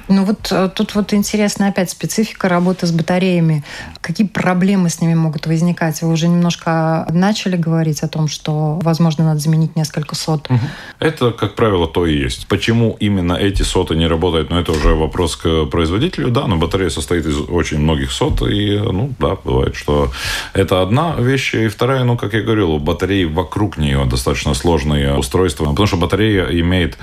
Ну 0.10 0.26
вот 0.26 0.48
э, 0.52 0.70
тут 0.74 0.96
вот 0.96 1.14
интересно 1.14 1.68
опять 1.68 1.92
специфика 1.92 2.50
работы 2.50 2.88
с 2.88 2.92
батареями. 2.92 3.64
Какие 4.02 4.26
проблемы 4.26 4.90
с 4.90 5.02
ними 5.02 5.14
могут 5.14 5.46
возникать? 5.46 6.02
Вы 6.02 6.12
уже 6.12 6.28
немножко 6.28 7.06
начали 7.12 7.56
говорить 7.56 8.02
о 8.02 8.08
том, 8.08 8.28
что, 8.28 8.80
возможно, 8.82 9.24
надо 9.24 9.40
заменить 9.40 9.76
несколько 9.76 10.16
сот. 10.16 10.50
Это, 11.00 11.30
как 11.32 11.56
правило, 11.56 11.88
то 11.88 12.08
и 12.08 12.18
есть. 12.18 12.48
Почему 12.48 12.98
именно 13.00 13.34
эти 13.34 13.62
соты 13.62 13.96
не 13.96 14.08
работают, 14.08 14.50
ну, 14.50 14.60
это 14.60 14.72
уже 14.72 14.96
вопрос 14.96 15.36
к 15.36 15.66
производителю. 15.66 16.32
Да, 16.32 16.48
но 16.48 16.58
батарея 16.58 16.90
состоит 16.90 17.28
из 17.28 17.38
очень 17.48 17.78
многих 17.78 18.12
сот, 18.12 18.42
и, 18.42 18.80
ну, 18.80 19.14
да, 19.20 19.38
бывает, 19.44 19.76
что 19.76 20.12
это 20.54 20.82
одна 20.82 21.16
вещь. 21.20 21.54
И 21.54 21.68
вторая, 21.68 22.04
ну, 22.04 22.18
как 22.18 22.34
я 22.34 22.42
говорил, 22.42 22.80
батареи 22.80 23.26
вокруг 23.26 23.78
нее 23.78 24.06
достаточно 24.06 24.56
сложные 24.56 25.16
устройства, 25.16 25.66
потому 25.66 25.86
что 25.86 25.98
батарея 25.98 26.46
имеет 26.46 26.98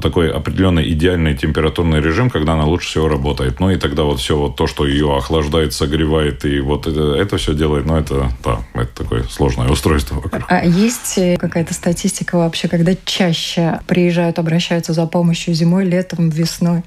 такой 0.00 0.30
определенный 0.30 0.88
идеальный 0.92 1.36
температурный 1.36 2.00
режим, 2.00 2.30
когда 2.30 2.51
она 2.52 2.64
лучше 2.64 2.88
всего 2.88 3.08
работает. 3.08 3.60
Ну 3.60 3.70
и 3.70 3.76
тогда 3.76 4.04
вот 4.04 4.20
все 4.20 4.36
вот 4.36 4.56
то, 4.56 4.66
что 4.66 4.86
ее 4.86 5.16
охлаждает, 5.16 5.72
согревает 5.72 6.44
и 6.44 6.60
вот 6.60 6.86
это, 6.86 7.14
это 7.14 7.36
все 7.36 7.54
делает, 7.54 7.86
ну 7.86 7.96
это, 7.96 8.30
да, 8.44 8.58
это 8.74 9.02
такое 9.02 9.24
сложное 9.24 9.68
устройство 9.68 10.16
вокруг. 10.16 10.44
А 10.48 10.64
есть 10.64 11.18
какая-то 11.38 11.74
статистика 11.74 12.36
вообще, 12.36 12.68
когда 12.68 12.94
чаще 13.04 13.80
приезжают, 13.86 14.38
обращаются 14.38 14.92
за 14.92 15.06
помощью 15.06 15.54
зимой, 15.54 15.84
летом, 15.84 16.30
весной? 16.30 16.82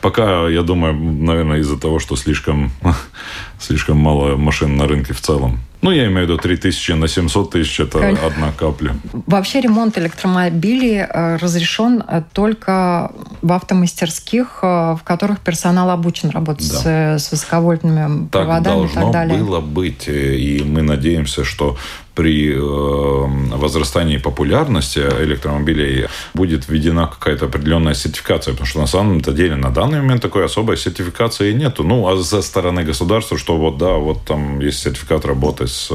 Пока, 0.00 0.48
я 0.48 0.62
думаю, 0.62 0.94
наверное, 0.94 1.58
из-за 1.58 1.78
того, 1.78 1.98
что 1.98 2.16
слишком, 2.16 2.70
слишком 3.60 3.96
мало 3.96 4.36
машин 4.36 4.76
на 4.76 4.86
рынке 4.86 5.12
в 5.12 5.20
целом. 5.20 5.60
Ну, 5.82 5.90
я 5.90 6.06
имею 6.06 6.26
в 6.26 6.30
виду 6.30 6.38
3 6.38 6.56
тысячи 6.58 6.92
на 6.92 7.08
700 7.08 7.50
тысяч– 7.50 7.80
это 7.80 7.98
Конечно. 7.98 8.26
одна 8.26 8.52
капля. 8.52 8.94
Вообще 9.26 9.60
ремонт 9.60 9.98
электромобилей 9.98 10.98
э, 11.00 11.36
разрешен 11.36 12.04
э, 12.06 12.22
только 12.32 13.10
в 13.42 13.52
автомастерских, 13.52 14.60
э, 14.62 14.66
в 14.66 15.00
которых 15.02 15.40
персонал 15.40 15.90
обучен 15.90 16.30
работать 16.30 16.70
да. 16.70 17.18
с, 17.18 17.24
с 17.24 17.32
высоковольтными 17.32 18.28
так 18.28 18.46
проводами 18.46 18.86
и 18.86 18.94
так 18.94 19.10
далее. 19.10 19.12
Так 19.12 19.28
должно 19.28 19.46
было 19.46 19.60
быть. 19.60 20.06
И 20.06 20.62
мы 20.64 20.82
надеемся, 20.82 21.42
что 21.42 21.76
при 22.14 22.52
э, 22.52 22.58
возрастании 22.58 24.18
популярности 24.18 24.98
электромобилей 24.98 26.06
будет 26.34 26.68
введена 26.68 27.06
какая-то 27.06 27.46
определенная 27.46 27.94
сертификация, 27.94 28.52
потому 28.52 28.66
что 28.66 28.80
на 28.80 28.86
самом-то 28.86 29.32
деле 29.32 29.56
на 29.56 29.70
данный 29.70 30.00
момент 30.00 30.22
такой 30.22 30.44
особой 30.44 30.76
сертификации 30.76 31.52
нету. 31.52 31.84
Ну, 31.84 32.06
а 32.08 32.22
со 32.22 32.42
стороны 32.42 32.84
государства, 32.84 33.38
что 33.38 33.56
вот 33.56 33.78
да, 33.78 33.94
вот 33.94 34.24
там 34.24 34.60
есть 34.60 34.80
сертификат 34.80 35.24
работы 35.24 35.66
с 35.66 35.90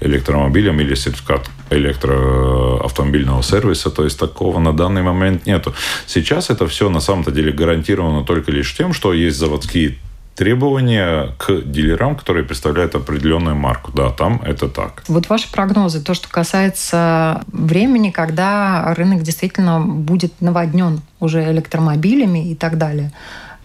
электромобилем 0.00 0.80
или 0.80 0.94
сертификат 0.94 1.48
электроавтомобильного 1.70 3.42
сервиса, 3.42 3.90
то 3.90 4.04
есть 4.04 4.18
такого 4.18 4.58
на 4.58 4.72
данный 4.72 5.02
момент 5.02 5.46
нету. 5.46 5.74
Сейчас 6.06 6.50
это 6.50 6.66
все 6.66 6.88
на 6.88 7.00
самом-то 7.00 7.30
деле 7.30 7.52
гарантировано 7.52 8.24
только 8.24 8.52
лишь 8.52 8.74
тем, 8.76 8.92
что 8.92 9.12
есть 9.12 9.36
заводские 9.36 9.98
требования 10.34 11.34
к 11.38 11.62
дилерам, 11.64 12.16
которые 12.16 12.44
представляют 12.44 12.94
определенную 12.94 13.56
марку. 13.56 13.92
Да, 13.92 14.10
там 14.10 14.40
это 14.44 14.68
так. 14.68 15.04
Вот 15.08 15.28
ваши 15.28 15.50
прогнозы, 15.50 16.00
то, 16.02 16.14
что 16.14 16.28
касается 16.28 17.42
времени, 17.46 18.10
когда 18.10 18.94
рынок 18.94 19.22
действительно 19.22 19.80
будет 19.80 20.40
наводнен 20.40 21.00
уже 21.20 21.50
электромобилями 21.50 22.50
и 22.50 22.54
так 22.54 22.78
далее. 22.78 23.12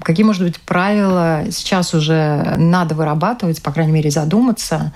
Какие, 0.01 0.25
может 0.25 0.43
быть, 0.43 0.59
правила 0.61 1.43
сейчас 1.51 1.93
уже 1.93 2.55
надо 2.57 2.95
вырабатывать, 2.95 3.61
по 3.61 3.71
крайней 3.71 3.91
мере, 3.91 4.11
задуматься, 4.11 4.93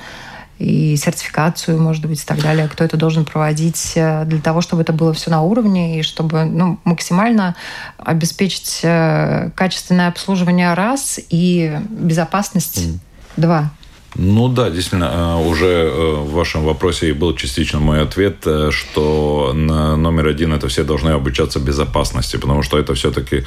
и 0.60 0.96
сертификацию, 0.96 1.82
может 1.82 2.06
быть, 2.06 2.22
и 2.22 2.26
так 2.26 2.42
далее, 2.42 2.68
кто 2.68 2.84
это 2.84 2.96
должен 2.98 3.26
проводить 3.26 3.94
э, 3.96 4.24
для 4.26 4.40
того, 4.40 4.62
чтобы 4.62 4.84
это 4.84 4.94
было 4.94 5.14
все 5.14 5.32
на 5.32 5.42
уровне 5.42 6.00
и 6.00 6.04
чтобы 6.04 6.46
ну, 6.46 6.80
максимально 6.84 7.56
обеспечить 7.98 8.82
э, 8.84 9.50
качественное 9.56 10.08
обслуживание 10.08 10.74
раз 10.74 11.20
и 11.30 11.80
безопасность 11.90 12.86
mm. 12.86 13.00
два. 13.38 13.72
Ну 14.16 14.48
да, 14.48 14.70
действительно, 14.70 15.12
э, 15.12 15.50
уже 15.50 15.66
э, 15.66 16.16
в 16.16 16.34
вашем 16.34 16.64
вопросе 16.64 17.14
был 17.14 17.36
частично 17.36 17.80
мой 17.80 18.02
ответ, 18.02 18.46
э, 18.46 18.70
что 18.72 19.54
номер 19.54 20.28
один 20.28 20.54
это 20.54 20.68
все 20.68 20.84
должны 20.84 21.10
обучаться 21.10 21.60
безопасности, 21.60 22.38
потому 22.38 22.62
что 22.62 22.78
это 22.78 22.94
все-таки 22.94 23.44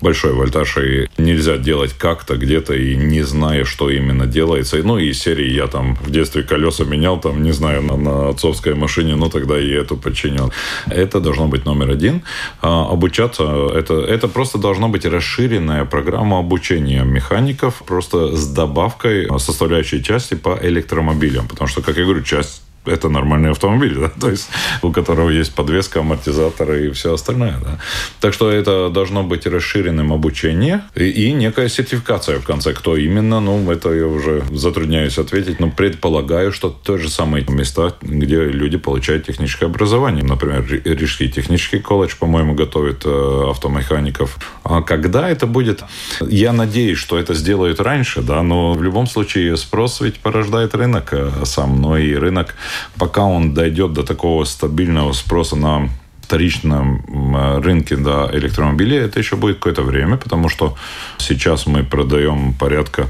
большой 0.00 0.32
вольтаж, 0.32 0.76
и 0.76 1.08
нельзя 1.18 1.56
делать 1.56 1.92
как-то 1.98 2.36
где-то 2.36 2.74
и 2.74 2.94
не 2.94 3.22
зная, 3.22 3.64
что 3.64 3.90
именно 3.90 4.26
делается. 4.26 4.76
Ну 4.84 4.98
и 4.98 5.12
серии 5.14 5.50
я 5.50 5.66
там 5.66 5.96
в 5.96 6.10
детстве 6.10 6.42
колеса 6.42 6.84
менял, 6.84 7.20
там, 7.20 7.42
не 7.42 7.52
знаю, 7.52 7.82
на, 7.82 7.96
на 7.96 8.28
отцовской 8.28 8.74
машине, 8.74 9.16
но 9.16 9.28
тогда 9.28 9.58
и 9.58 9.70
эту 9.70 9.96
починил. 9.96 10.52
Это 10.86 11.20
должно 11.20 11.48
быть 11.48 11.64
номер 11.64 11.90
один. 11.90 12.22
А 12.60 12.86
обучаться, 12.92 13.42
это, 13.74 13.94
это 13.94 14.28
просто 14.28 14.58
должна 14.58 14.88
быть 14.88 15.06
расширенная 15.06 15.84
программа 15.84 16.38
обучения 16.38 17.04
механиков, 17.04 17.82
просто 17.86 18.36
с 18.36 18.46
добавкой 18.46 19.28
составляющей 19.38 20.03
части 20.04 20.34
по 20.34 20.58
электромобилям. 20.62 21.48
Потому 21.48 21.68
что, 21.68 21.82
как 21.82 21.96
я 21.96 22.04
говорю, 22.04 22.22
часть 22.22 22.63
это 22.86 23.08
нормальный 23.08 23.50
автомобиль, 23.50 23.94
да, 23.98 24.08
то 24.20 24.30
есть 24.30 24.48
у 24.82 24.92
которого 24.92 25.30
есть 25.30 25.54
подвеска, 25.54 26.00
амортизаторы 26.00 26.86
и 26.88 26.90
все 26.90 27.14
остальное, 27.14 27.56
да. 27.62 27.78
Так 28.20 28.34
что 28.34 28.50
это 28.50 28.90
должно 28.90 29.22
быть 29.22 29.46
расширенным 29.46 30.12
обучение 30.12 30.82
и, 30.94 31.04
и 31.04 31.32
некая 31.32 31.68
сертификация 31.68 32.38
в 32.38 32.44
конце, 32.44 32.72
кто 32.72 32.96
именно, 32.96 33.40
ну, 33.40 33.70
это 33.70 33.92
я 33.92 34.06
уже 34.06 34.44
затрудняюсь 34.52 35.18
ответить, 35.18 35.60
но 35.60 35.70
предполагаю, 35.70 36.52
что 36.52 36.70
то 36.70 36.98
же 36.98 37.08
самые 37.08 37.44
места, 37.48 37.94
где 38.02 38.44
люди 38.44 38.78
получают 38.78 39.26
техническое 39.26 39.66
образование. 39.66 40.24
Например, 40.24 40.64
Рижский 40.84 41.28
технический 41.28 41.78
колледж, 41.78 42.14
по-моему, 42.18 42.54
готовит 42.54 43.02
э, 43.04 43.50
автомехаников. 43.50 44.38
А 44.62 44.82
когда 44.82 45.28
это 45.28 45.46
будет? 45.46 45.82
Я 46.20 46.52
надеюсь, 46.52 46.98
что 46.98 47.18
это 47.18 47.34
сделают 47.34 47.80
раньше, 47.80 48.22
да, 48.22 48.42
но 48.42 48.72
в 48.72 48.82
любом 48.82 49.06
случае 49.06 49.56
спрос 49.56 50.00
ведь 50.00 50.20
порождает 50.20 50.74
рынок 50.74 51.08
э, 51.12 51.30
сам, 51.44 51.80
но 51.80 51.98
и 51.98 52.14
рынок 52.14 52.54
пока 52.98 53.22
он 53.22 53.54
дойдет 53.54 53.92
до 53.92 54.02
такого 54.02 54.44
стабильного 54.44 55.12
спроса 55.12 55.56
на 55.56 55.88
вторичном 56.22 57.60
рынке 57.62 57.96
да, 57.96 58.30
электромобилей, 58.32 58.98
это 58.98 59.18
еще 59.18 59.36
будет 59.36 59.56
какое-то 59.56 59.82
время, 59.82 60.16
потому 60.16 60.48
что 60.48 60.76
сейчас 61.18 61.66
мы 61.66 61.84
продаем 61.84 62.54
порядка 62.54 63.08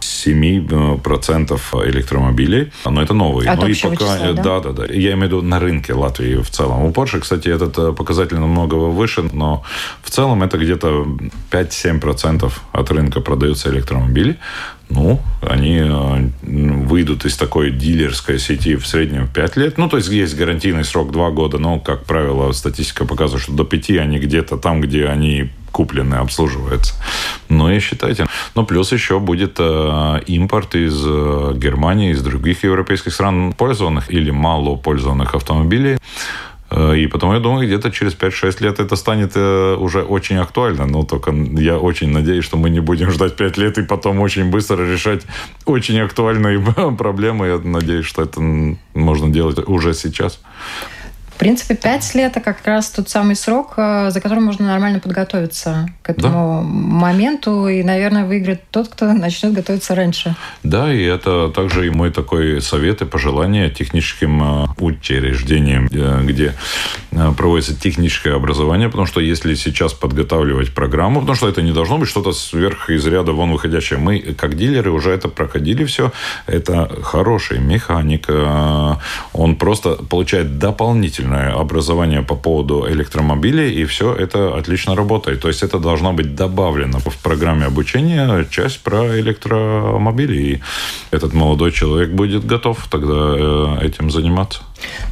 7% 0.00 1.58
электромобилей, 1.90 2.72
но 2.84 3.02
это 3.02 3.14
новые. 3.14 3.50
От 3.50 3.60
но 3.60 3.68
и 3.68 3.74
пока, 3.74 3.96
числа, 3.96 4.32
да? 4.32 4.42
да, 4.42 4.60
да, 4.60 4.72
да. 4.72 4.84
Я 4.92 5.12
имею 5.12 5.18
в 5.18 5.22
виду 5.24 5.42
на 5.42 5.58
рынке 5.58 5.94
Латвии 5.94 6.36
в 6.36 6.50
целом. 6.50 6.84
У 6.84 6.90
Porsche, 6.90 7.20
кстати, 7.20 7.48
этот 7.48 7.78
э, 7.78 7.92
показатель 7.92 8.38
намного 8.38 8.74
выше, 8.74 9.22
но 9.32 9.62
в 10.02 10.10
целом 10.10 10.42
это 10.42 10.58
где-то 10.58 11.06
5-7% 11.50 12.52
от 12.72 12.90
рынка 12.90 13.20
продаются 13.20 13.70
электромобили 13.70 14.38
ну, 14.90 15.20
они 15.42 15.76
э, 15.76 16.28
выйдут 16.42 17.24
из 17.26 17.36
такой 17.36 17.70
дилерской 17.70 18.38
сети 18.38 18.76
в 18.76 18.86
среднем 18.86 19.28
5 19.28 19.56
лет. 19.56 19.78
Ну, 19.78 19.88
то 19.88 19.98
есть 19.98 20.08
есть 20.08 20.36
гарантийный 20.36 20.84
срок 20.84 21.12
2 21.12 21.30
года, 21.30 21.58
но, 21.58 21.78
как 21.78 22.04
правило, 22.04 22.52
статистика 22.52 23.04
показывает, 23.04 23.42
что 23.42 23.52
до 23.52 23.64
5 23.64 23.90
они 23.90 24.18
где-то 24.18 24.56
там, 24.56 24.80
где 24.80 25.06
они 25.06 25.50
куплены, 25.70 26.16
обслуживаются. 26.16 26.94
Ну 27.48 27.70
и 27.70 27.80
считайте. 27.80 28.26
Ну, 28.54 28.64
плюс 28.64 28.92
еще 28.92 29.18
будет 29.18 29.56
э, 29.58 30.20
импорт 30.26 30.74
из 30.74 31.02
э, 31.04 31.52
Германии, 31.56 32.12
из 32.12 32.22
других 32.22 32.64
европейских 32.64 33.12
стран 33.12 33.52
пользованных 33.52 34.10
или 34.10 34.30
мало 34.30 34.76
пользованных 34.76 35.34
автомобилей. 35.34 35.98
Э, 36.70 36.96
и 36.96 37.06
потому 37.06 37.34
я 37.34 37.40
думаю, 37.40 37.66
где-то 37.66 37.90
через 37.90 38.14
5-6 38.14 38.62
лет 38.62 38.78
это 38.80 38.96
станет 38.96 39.32
э, 39.34 39.76
уже 39.76 40.02
очень 40.02 40.36
актуально. 40.36 40.86
Но 40.86 41.02
только 41.02 41.32
я 41.32 41.78
очень 41.78 42.10
надеюсь, 42.10 42.44
что 42.44 42.56
мы 42.56 42.70
не 42.70 42.80
будем 42.80 43.10
ждать 43.10 43.36
5 43.36 43.58
лет 43.58 43.78
и 43.78 43.82
потом 43.82 44.20
очень 44.20 44.50
быстро 44.50 44.82
решать 44.84 45.22
очень 45.64 45.98
актуальные 46.00 46.60
проблемы. 46.98 47.46
Я 47.46 47.58
надеюсь, 47.58 48.06
что 48.06 48.22
это 48.22 48.40
можно 48.94 49.28
делать 49.30 49.58
уже 49.66 49.94
сейчас. 49.94 50.40
В 51.38 51.40
принципе, 51.40 51.76
пять 51.76 52.16
лет– 52.16 52.32
это 52.36 52.40
как 52.40 52.66
раз 52.66 52.90
тот 52.90 53.08
самый 53.08 53.36
срок, 53.36 53.74
э, 53.76 54.10
за 54.10 54.20
которым 54.20 54.46
можно 54.46 54.66
нормально 54.66 54.98
подготовиться 54.98 55.86
к 56.02 56.10
этому 56.10 56.62
да. 56.62 56.68
моменту. 56.68 57.68
И, 57.68 57.84
наверное, 57.84 58.24
выиграет 58.24 58.62
тот, 58.72 58.88
кто 58.88 59.12
начнет 59.12 59.52
готовиться 59.52 59.94
раньше. 59.94 60.34
Да, 60.64 60.92
и 60.92 61.00
это 61.00 61.48
также 61.50 61.86
и 61.86 61.90
мой 61.90 62.10
такой 62.10 62.60
совет 62.60 63.02
и 63.02 63.04
пожелание 63.04 63.70
техническим 63.70 64.42
э, 64.42 64.66
учреждениям, 64.78 65.88
э, 65.92 66.22
где 66.24 66.54
проводится 67.36 67.78
техническое 67.78 68.34
образование, 68.34 68.88
потому 68.88 69.06
что 69.06 69.20
если 69.20 69.54
сейчас 69.54 69.92
подготавливать 69.92 70.74
программу, 70.74 71.20
потому 71.20 71.36
что 71.36 71.48
это 71.48 71.62
не 71.62 71.72
должно 71.72 71.98
быть 71.98 72.08
что-то 72.08 72.32
сверх 72.32 72.90
из 72.90 73.06
ряда 73.06 73.30
вон 73.30 73.52
выходящее. 73.52 74.00
Мы, 74.00 74.18
как 74.36 74.56
дилеры, 74.56 74.90
уже 74.90 75.12
это 75.12 75.28
проходили 75.28 75.84
все. 75.84 76.10
Это 76.46 76.90
хороший 77.02 77.60
механик. 77.60 78.28
Он 79.32 79.56
просто 79.56 79.94
получает 79.94 80.58
дополнительно 80.58 81.27
дополнительное 81.28 81.52
образование 81.60 82.22
по 82.22 82.34
поводу 82.34 82.86
электромобилей, 82.88 83.82
и 83.82 83.84
все 83.84 84.14
это 84.14 84.56
отлично 84.58 84.94
работает. 84.96 85.40
То 85.40 85.48
есть 85.48 85.62
это 85.62 85.78
должно 85.78 86.12
быть 86.12 86.34
добавлено 86.34 86.98
в 86.98 87.16
программе 87.22 87.66
обучения 87.66 88.44
часть 88.50 88.82
про 88.82 89.18
электромобили. 89.20 90.36
И 90.36 90.60
этот 91.10 91.34
молодой 91.34 91.72
человек 91.72 92.10
будет 92.10 92.44
готов 92.46 92.86
тогда 92.90 93.14
э, 93.14 93.86
этим 93.86 94.10
заниматься. 94.10 94.60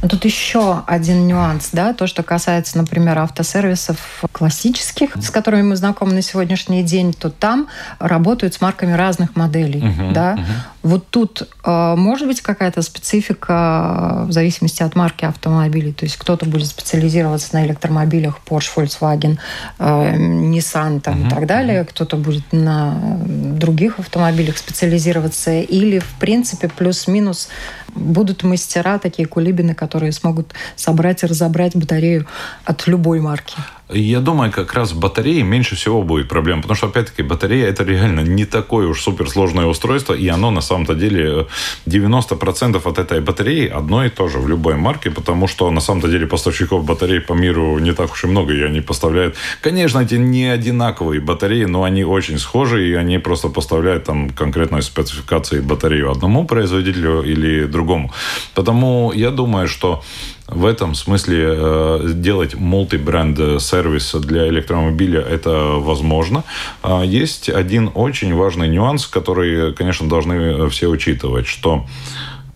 Но 0.01 0.07
тут 0.07 0.25
еще 0.25 0.83
один 0.87 1.27
нюанс, 1.27 1.69
да, 1.71 1.93
то, 1.93 2.07
что 2.07 2.23
касается, 2.23 2.77
например, 2.77 3.17
автосервисов 3.19 4.23
классических, 4.31 5.15
с 5.15 5.29
которыми 5.29 5.63
мы 5.63 5.75
знакомы 5.75 6.13
на 6.13 6.21
сегодняшний 6.21 6.83
день, 6.83 7.13
то 7.13 7.29
там 7.29 7.67
работают 7.99 8.53
с 8.53 8.61
марками 8.61 8.93
разных 8.93 9.35
моделей, 9.35 9.81
uh-huh, 9.81 10.11
да. 10.13 10.35
Uh-huh. 10.35 10.43
Вот 10.83 11.09
тут 11.09 11.49
э, 11.65 11.95
может 11.97 12.27
быть 12.27 12.41
какая-то 12.41 12.81
специфика 12.81 14.23
в 14.27 14.31
зависимости 14.31 14.83
от 14.83 14.95
марки 14.95 15.25
автомобилей, 15.25 15.91
то 15.91 16.05
есть 16.05 16.15
кто-то 16.17 16.45
будет 16.45 16.67
специализироваться 16.67 17.49
на 17.53 17.65
электромобилях 17.65 18.39
Porsche, 18.47 18.69
Volkswagen, 18.75 19.37
э, 19.79 20.15
Nissan 20.15 21.01
там, 21.01 21.23
uh-huh, 21.23 21.27
и 21.27 21.29
так 21.29 21.45
далее, 21.45 21.81
uh-huh. 21.81 21.85
кто-то 21.85 22.15
будет 22.15 22.53
на 22.53 23.19
других 23.23 23.99
автомобилях 23.99 24.57
специализироваться, 24.57 25.51
или 25.59 25.99
в 25.99 26.13
принципе 26.19 26.69
плюс-минус 26.69 27.49
будут 27.97 28.43
мастера, 28.43 28.99
такие 28.99 29.27
кулибины, 29.27 29.73
которые 29.73 30.11
смогут 30.11 30.53
собрать 30.75 31.23
и 31.23 31.27
разобрать 31.27 31.75
батарею 31.75 32.25
от 32.65 32.87
любой 32.87 33.19
марки. 33.19 33.57
Я 33.89 34.19
думаю, 34.19 34.51
как 34.51 34.73
раз 34.73 34.91
в 34.91 34.99
батарее 34.99 35.43
меньше 35.43 35.77
всего 35.77 36.03
будет 36.03 36.27
проблем, 36.27 36.61
потому 36.61 36.75
что, 36.75 36.87
опять-таки, 36.87 37.23
батарея– 37.23 37.67
это 37.69 37.85
реально 37.85 38.19
не 38.19 38.43
такое 38.43 38.85
уж 38.85 39.01
суперсложное 39.01 39.65
устройство, 39.65 40.13
и 40.13 40.27
оно, 40.27 40.51
на 40.51 40.59
самом-то 40.59 40.93
деле, 40.93 41.47
90% 41.85 42.81
от 42.83 42.99
этой 42.99 43.21
батареи 43.21 43.65
одно 43.67 44.03
и 44.03 44.09
то 44.09 44.27
же 44.27 44.39
в 44.39 44.49
любой 44.49 44.75
марке, 44.75 45.09
потому 45.09 45.47
что, 45.47 45.71
на 45.71 45.79
самом-то 45.79 46.09
деле, 46.09 46.27
поставщиков 46.27 46.83
батарей 46.83 47.21
по 47.21 47.31
миру 47.31 47.79
не 47.79 47.93
так 47.93 48.11
уж 48.11 48.25
и 48.25 48.27
много, 48.27 48.53
и 48.53 48.61
они 48.61 48.81
поставляют... 48.81 49.35
Конечно, 49.61 49.99
эти 49.99 50.15
не 50.15 50.47
одинаковые 50.47 51.21
батареи, 51.21 51.63
но 51.63 51.83
они 51.83 52.03
очень 52.03 52.39
схожи, 52.39 52.89
и 52.89 52.93
они 52.93 53.19
просто 53.19 53.47
поставляют 53.47 54.03
там 54.03 54.31
конкретной 54.31 54.81
спецификации 54.81 55.61
батарею 55.61 56.11
одному 56.11 56.45
производителю 56.45 57.21
или 57.21 57.63
другому. 57.63 58.11
Потому 58.53 59.13
я 59.15 59.31
думаю, 59.31 59.69
что 59.69 60.03
в 60.47 60.65
этом 60.65 60.95
смысле 60.95 61.45
э, 61.49 62.09
делать 62.13 62.55
мультибренд 62.55 63.61
сервис 63.61 64.13
для 64.15 64.47
электромобиля 64.47 65.21
это 65.21 65.75
возможно. 65.77 66.43
А 66.81 67.03
есть 67.03 67.49
один 67.49 67.91
очень 67.93 68.33
важный 68.33 68.67
нюанс, 68.67 69.07
который, 69.07 69.73
конечно, 69.73 70.07
должны 70.07 70.69
все 70.69 70.87
учитывать, 70.87 71.47
что 71.47 71.85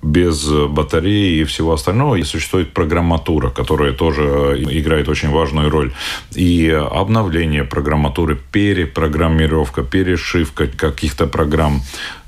без 0.04 0.48
батареи 0.50 1.42
и 1.42 1.44
всего 1.44 1.74
остального 1.74 2.22
существует 2.24 2.74
программатура, 2.74 3.50
которая 3.50 3.94
тоже 3.94 4.58
играет 4.70 5.08
очень 5.10 5.30
важную 5.30 5.70
роль. 5.70 5.92
И 6.34 6.70
обновление 6.70 7.64
программатуры, 7.64 8.38
перепрограммировка, 8.52 9.84
перешивка 9.84 10.68
каких-то 10.68 11.28
программ, 11.28 11.82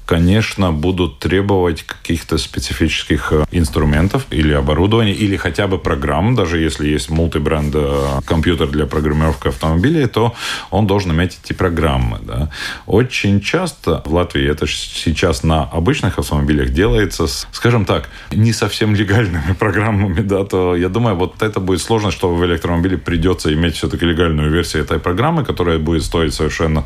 конечно, 0.06 0.72
будут 0.72 1.20
требовать 1.20 1.84
каких-то 1.84 2.38
специфических 2.38 3.32
э, 3.32 3.46
инструментов 3.52 4.26
или 4.32 4.54
оборудования, 4.54 5.14
или 5.14 5.38
хотя 5.38 5.68
бы 5.68 5.78
программ, 5.78 6.36
даже 6.36 6.60
если 6.60 6.88
есть 6.88 7.10
мультибренд 7.10 7.74
э, 7.76 8.22
компьютер 8.26 8.68
для 8.68 8.86
программировки 8.86 9.48
автомобилей, 9.48 10.08
то 10.08 10.34
он 10.72 10.88
должен 10.88 11.12
иметь 11.12 11.40
эти 11.44 11.54
программы. 11.54 12.20
Да. 12.22 12.50
Очень 12.86 13.42
часто 13.42 14.02
в 14.06 14.14
Латвии 14.14 14.50
это 14.50 14.68
сейчас 14.68 15.44
на 15.44 15.64
обычных 15.64 16.20
автомобилях 16.20 16.70
делается, 16.70 17.28
с, 17.28 17.48
скажем 17.52 17.86
так, 17.86 18.10
не 18.32 18.54
совсем 18.54 18.96
легальными 18.96 19.54
программами, 19.60 20.22
да, 20.22 20.44
то 20.44 20.76
я 20.76 20.90
думаю, 20.90 21.16
вот 21.16 21.42
это 21.42 21.60
будет 21.60 21.82
сложно, 21.82 22.12
что 22.12 22.34
в 22.34 22.46
электромобиле 22.46 22.98
придется 22.98 23.54
иметь 23.54 23.76
все-таки 23.76 24.06
легальную 24.06 24.52
версию 24.52 24.84
этой 24.84 25.00
программы, 25.00 25.46
которая 25.46 25.80
будет 25.80 26.04
стоить 26.04 26.34
совершенно 26.34 26.86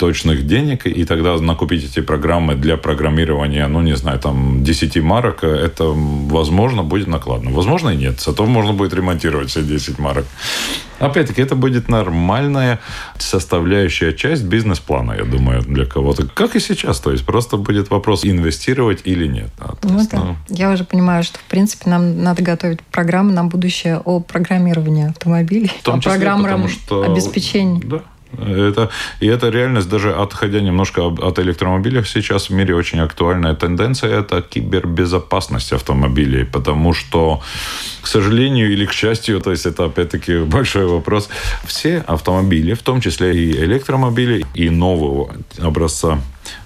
точных 0.00 0.46
денег, 0.46 0.86
и 0.86 1.04
тогда 1.04 1.36
накупить 1.36 1.84
эти 1.84 2.00
программы 2.00 2.54
для 2.54 2.76
программирования, 2.76 3.68
ну, 3.68 3.82
не 3.82 3.96
знаю, 3.96 4.18
там, 4.18 4.64
10 4.64 5.02
марок, 5.02 5.44
это, 5.44 5.84
возможно, 6.30 6.82
будет 6.82 7.06
накладно. 7.06 7.50
Возможно, 7.50 7.90
и 7.90 7.96
нет. 7.96 8.20
Зато 8.20 8.46
можно 8.46 8.72
будет 8.72 8.94
ремонтировать 8.94 9.50
все 9.50 9.62
10 9.62 9.98
марок. 9.98 10.24
Опять-таки, 11.00 11.42
это 11.42 11.54
будет 11.54 11.88
нормальная 11.88 12.78
составляющая 13.18 14.12
часть 14.12 14.44
бизнес-плана, 14.44 15.12
я 15.12 15.24
думаю, 15.24 15.62
для 15.62 15.84
кого-то. 15.84 16.26
Как 16.34 16.56
и 16.56 16.60
сейчас. 16.60 17.00
То 17.00 17.12
есть 17.12 17.24
просто 17.26 17.56
будет 17.56 17.90
вопрос, 17.90 18.24
инвестировать 18.24 19.00
или 19.04 19.26
нет. 19.26 19.50
А, 19.58 19.74
ну, 19.82 19.98
есть, 19.98 20.10
да. 20.10 20.18
ну... 20.18 20.36
Я 20.48 20.70
уже 20.70 20.84
понимаю, 20.84 21.24
что, 21.24 21.38
в 21.38 21.44
принципе, 21.44 21.90
нам 21.90 22.22
надо 22.22 22.42
готовить 22.42 22.80
программы 22.80 23.32
на 23.32 23.44
будущее 23.44 23.98
о 23.98 24.20
программировании 24.20 25.08
автомобилей, 25.10 25.72
о 25.84 26.68
что... 26.68 27.02
обеспечении. 27.02 27.82
Да, 27.84 28.02
это, 28.38 28.90
и 29.20 29.26
это 29.26 29.50
реальность, 29.50 29.88
даже 29.88 30.14
отходя 30.14 30.60
немножко 30.60 31.06
от 31.06 31.38
электромобилей, 31.38 32.04
сейчас 32.04 32.50
в 32.50 32.52
мире 32.52 32.74
очень 32.74 33.00
актуальная 33.00 33.54
тенденция– 33.54 34.20
это 34.20 34.42
кибербезопасность 34.42 35.72
автомобилей, 35.72 36.44
потому 36.44 36.94
что, 36.94 37.40
к 38.02 38.06
сожалению 38.06 38.72
или 38.72 38.86
к 38.86 38.92
счастью, 38.92 39.40
то 39.40 39.50
есть 39.50 39.66
это 39.66 39.84
опять-таки 39.84 40.38
большой 40.44 40.86
вопрос, 40.86 41.28
все 41.64 41.98
автомобили, 42.06 42.74
в 42.74 42.82
том 42.82 43.00
числе 43.00 43.34
и 43.34 43.52
электромобили, 43.64 44.46
и 44.54 44.70
нового 44.70 45.34
образца 45.58 46.20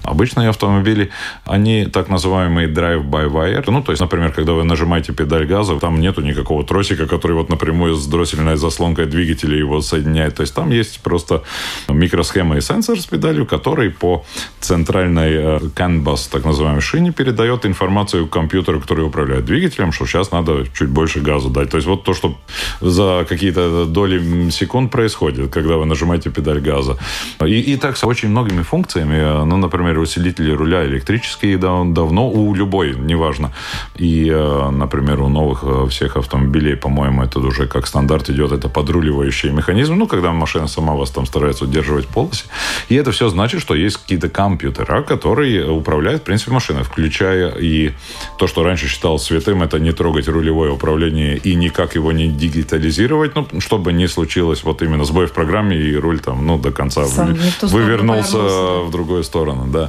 Обычные 0.05 0.51
автомобили, 0.51 1.11
они 1.47 1.87
так 1.87 2.09
называемые 2.09 2.69
drive-by-wire. 2.69 3.65
Ну, 3.71 3.83
то 3.83 3.93
есть, 3.93 4.01
например, 4.01 4.33
когда 4.33 4.53
вы 4.53 4.65
нажимаете 4.65 5.13
педаль 5.13 5.47
газа, 5.47 5.79
там 5.81 6.01
нету 6.01 6.21
никакого 6.21 6.63
тросика, 6.65 7.07
который 7.07 7.33
вот 7.33 7.49
напрямую 7.49 7.95
с 7.95 8.07
дроссельной 8.07 8.57
заслонкой 8.57 9.07
двигателя 9.07 9.57
его 9.57 9.81
соединяет. 9.81 10.35
То 10.35 10.43
есть, 10.43 10.55
там 10.55 10.71
есть 10.71 11.01
просто 11.01 11.43
микросхема 11.89 12.57
и 12.57 12.61
сенсор 12.61 13.01
с 13.01 13.07
педалью, 13.07 13.47
который 13.47 13.91
по 13.91 14.25
центральной 14.61 15.33
э, 15.33 15.59
CAN-BUS, 15.75 16.29
так 16.31 16.45
называемой 16.45 16.83
шине, 16.83 17.13
передает 17.13 17.65
информацию 17.65 18.27
компьютеру, 18.27 18.81
который 18.81 19.07
управляет 19.07 19.47
двигателем, 19.47 19.93
что 19.93 20.07
сейчас 20.07 20.33
надо 20.33 20.67
чуть 20.75 20.89
больше 20.89 21.21
газу 21.21 21.49
дать. 21.49 21.71
То 21.71 21.79
есть, 21.79 21.89
вот 21.89 22.05
то, 22.05 22.13
что 22.13 22.37
за 22.81 23.25
какие-то 23.27 23.87
доли 23.87 24.51
секунд 24.51 24.91
происходит, 24.91 25.51
когда 25.51 25.77
вы 25.77 25.87
нажимаете 25.87 26.31
педаль 26.31 26.61
газа. 26.61 26.99
И, 27.41 27.73
и 27.73 27.77
так 27.77 27.97
с 27.97 28.05
очень 28.05 28.29
многими 28.29 28.63
функциями. 28.63 29.17
Э, 29.17 29.45
ну, 29.45 29.57
например, 29.57 29.94
например, 29.95 29.99
усилители 29.99 30.53
руля 30.53 30.85
электрические 30.85 31.59
давно, 31.59 32.31
у 32.31 32.55
любой, 32.55 32.95
неважно. 32.97 33.51
И, 33.97 34.29
э, 34.31 34.71
например, 34.71 35.21
у 35.21 35.29
новых 35.29 35.65
э, 35.65 35.87
всех 35.89 36.17
автомобилей, 36.17 36.77
по-моему, 36.77 37.23
это 37.23 37.39
уже 37.39 37.67
как 37.67 37.87
стандарт 37.87 38.31
идет, 38.31 38.53
это 38.53 38.69
подруливающий 38.69 39.51
механизм, 39.51 39.95
ну, 39.95 40.07
когда 40.07 40.33
машина 40.33 40.69
сама 40.69 40.95
вас 40.95 41.11
там 41.11 41.27
старается 41.27 41.65
удерживать 41.65 42.05
в 42.05 42.09
полосе. 42.09 42.45
И 42.91 42.95
это 42.95 43.11
все 43.11 43.29
значит, 43.29 43.61
что 43.61 43.75
есть 43.75 43.97
какие-то 43.97 44.29
компьютера, 44.29 45.03
которые 45.03 45.71
управляют, 45.71 46.23
в 46.23 46.25
принципе, 46.25 46.53
машиной, 46.53 46.83
включая 46.83 47.53
и 47.63 47.93
то, 48.39 48.47
что 48.47 48.65
раньше 48.65 48.89
считалось 48.89 49.23
святым, 49.23 49.63
это 49.63 49.79
не 49.79 49.93
трогать 49.93 50.29
рулевое 50.29 50.71
управление 50.73 51.37
и 51.37 51.55
никак 51.55 51.95
его 51.95 52.13
не 52.13 52.29
дигитализировать, 52.29 53.35
ну, 53.37 53.47
чтобы 53.61 53.93
не 53.93 54.09
случилось 54.09 54.65
вот 54.65 54.83
именно 54.83 55.05
сбой 55.05 55.27
в 55.27 55.33
программе 55.33 55.77
и 55.77 55.97
руль 55.97 56.19
там, 56.19 56.47
ну, 56.47 56.59
до 56.59 56.73
конца 56.73 57.05
Сам 57.05 57.37
вывернулся 57.63 58.39
в 58.87 58.91
другую 58.91 59.25
сторону 59.25 59.67
да. 59.75 59.84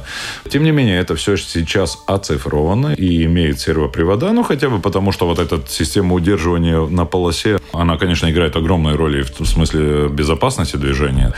Тем 0.48 0.64
не 0.64 0.72
менее, 0.72 1.00
это 1.00 1.14
все 1.16 1.36
сейчас 1.36 1.98
оцифровано 2.06 2.94
и 2.94 3.24
имеет 3.24 3.60
сервопривода, 3.60 4.32
ну, 4.32 4.42
хотя 4.42 4.68
бы 4.68 4.78
потому, 4.78 5.12
что 5.12 5.26
вот 5.26 5.38
эта 5.38 5.60
система 5.68 6.14
удерживания 6.14 6.86
на 6.86 7.04
полосе, 7.04 7.58
она, 7.72 7.96
конечно, 7.96 8.30
играет 8.30 8.56
огромную 8.56 8.96
роль 8.96 9.22
в 9.22 9.46
смысле 9.46 10.08
безопасности 10.08 10.76
движения. 10.76 11.32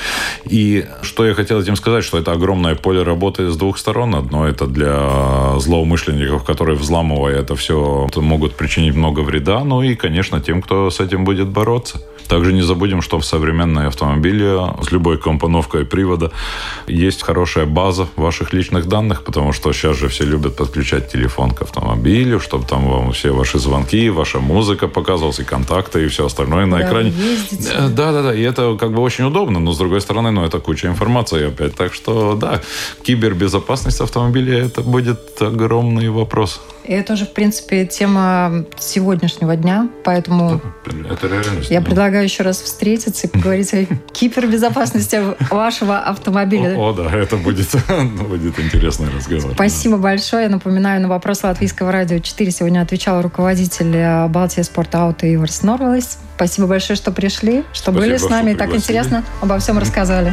И 0.44 0.86
что 1.02 1.26
я 1.26 1.34
хотел 1.34 1.60
этим 1.60 1.76
сказать, 1.76 2.04
что 2.04 2.18
это 2.18 2.32
огромное 2.32 2.74
поле 2.74 3.02
работы 3.02 3.50
с 3.50 3.56
двух 3.56 3.78
сторон. 3.78 4.14
Одно 4.14 4.48
это 4.48 4.66
для 4.66 5.58
злоумышленников, 5.58 6.44
которые, 6.44 6.76
взламывая 6.76 7.40
это 7.40 7.54
все, 7.54 8.08
могут 8.16 8.56
причинить 8.56 8.94
много 8.94 9.20
вреда, 9.20 9.64
ну 9.64 9.82
и, 9.82 9.94
конечно, 9.94 10.40
тем, 10.40 10.62
кто 10.62 10.90
с 10.90 11.00
этим 11.00 11.24
будет 11.24 11.48
бороться. 11.48 12.00
Также 12.28 12.52
не 12.52 12.62
забудем, 12.62 13.02
что 13.02 13.18
в 13.18 13.24
современной 13.24 13.86
автомобиле 13.86 14.74
с 14.82 14.92
любой 14.92 15.18
компоновкой 15.18 15.84
привода 15.84 16.30
есть 16.86 17.22
хорошая 17.22 17.66
база 17.66 18.06
ваших 18.16 18.52
личных 18.52 18.86
данных, 18.86 19.22
потому 19.24 19.52
что 19.52 19.72
сейчас 19.72 19.96
же 19.96 20.08
все 20.08 20.24
любят 20.24 20.56
подключать 20.56 21.10
телефон 21.10 21.52
к 21.52 21.62
автомобилю, 21.62 22.38
чтобы 22.40 22.64
там 22.66 22.88
вам 22.88 23.12
все 23.12 23.32
ваши 23.32 23.58
звонки, 23.58 24.10
ваша 24.10 24.40
музыка 24.40 24.88
показывалась, 24.88 25.40
и 25.40 25.44
контакты, 25.44 26.04
и 26.04 26.08
все 26.08 26.26
остальное 26.26 26.66
на 26.66 26.82
экране. 26.82 27.12
Э, 27.74 27.88
да, 27.88 28.12
да, 28.12 28.22
да. 28.22 28.34
И 28.34 28.42
это 28.42 28.76
как 28.78 28.92
бы 28.92 29.00
очень 29.00 29.24
удобно, 29.24 29.58
но 29.60 29.72
с 29.72 29.78
другой 29.78 30.00
стороны, 30.00 30.30
ну, 30.30 30.44
это 30.44 30.58
куча 30.58 30.88
информации 30.88 31.48
опять. 31.48 31.74
Так 31.74 31.94
что, 31.94 32.34
да, 32.34 32.60
кибербезопасность 33.02 34.00
автомобиля 34.00 34.66
это 34.66 34.82
будет 34.82 35.40
огромный 35.40 36.10
вопрос. 36.10 36.60
И 36.88 36.92
это 36.92 37.12
уже, 37.12 37.26
в 37.26 37.34
принципе, 37.34 37.84
тема 37.84 38.64
сегодняшнего 38.78 39.54
дня, 39.56 39.90
поэтому 40.04 40.58
это 40.86 41.26
реальность. 41.26 41.70
Я 41.70 41.82
предлагаю 41.82 42.24
еще 42.24 42.42
раз 42.44 42.62
встретиться 42.62 43.26
и 43.26 43.30
поговорить 43.30 43.74
о 43.74 43.84
кибербезопасности 44.12 45.20
вашего 45.52 45.98
автомобиля. 45.98 46.78
О, 46.78 46.94
да, 46.94 47.14
это 47.14 47.36
будет, 47.36 47.68
будет 48.28 48.58
интересный 48.58 49.08
разговор. 49.14 49.52
Спасибо 49.52 49.98
большое. 49.98 50.44
Я 50.44 50.48
напоминаю, 50.48 51.02
на 51.02 51.08
вопрос 51.08 51.42
Латвийского 51.42 51.92
радио 51.92 52.20
4 52.20 52.50
сегодня 52.50 52.80
отвечал 52.80 53.20
руководитель 53.20 53.94
э, 53.94 54.26
Балтии 54.28 54.62
спорт 54.62 54.94
ауто 54.94 55.32
Иварс 55.34 55.62
Норвелис. 55.62 56.16
Спасибо 56.36 56.68
большое, 56.68 56.96
что 56.96 57.12
пришли, 57.12 57.64
что 57.74 57.92
были 57.92 58.16
с 58.16 58.26
нами 58.26 58.52
и 58.52 58.54
так 58.54 58.74
интересно 58.74 59.24
обо 59.42 59.58
всем 59.58 59.76
рассказали. 59.76 60.32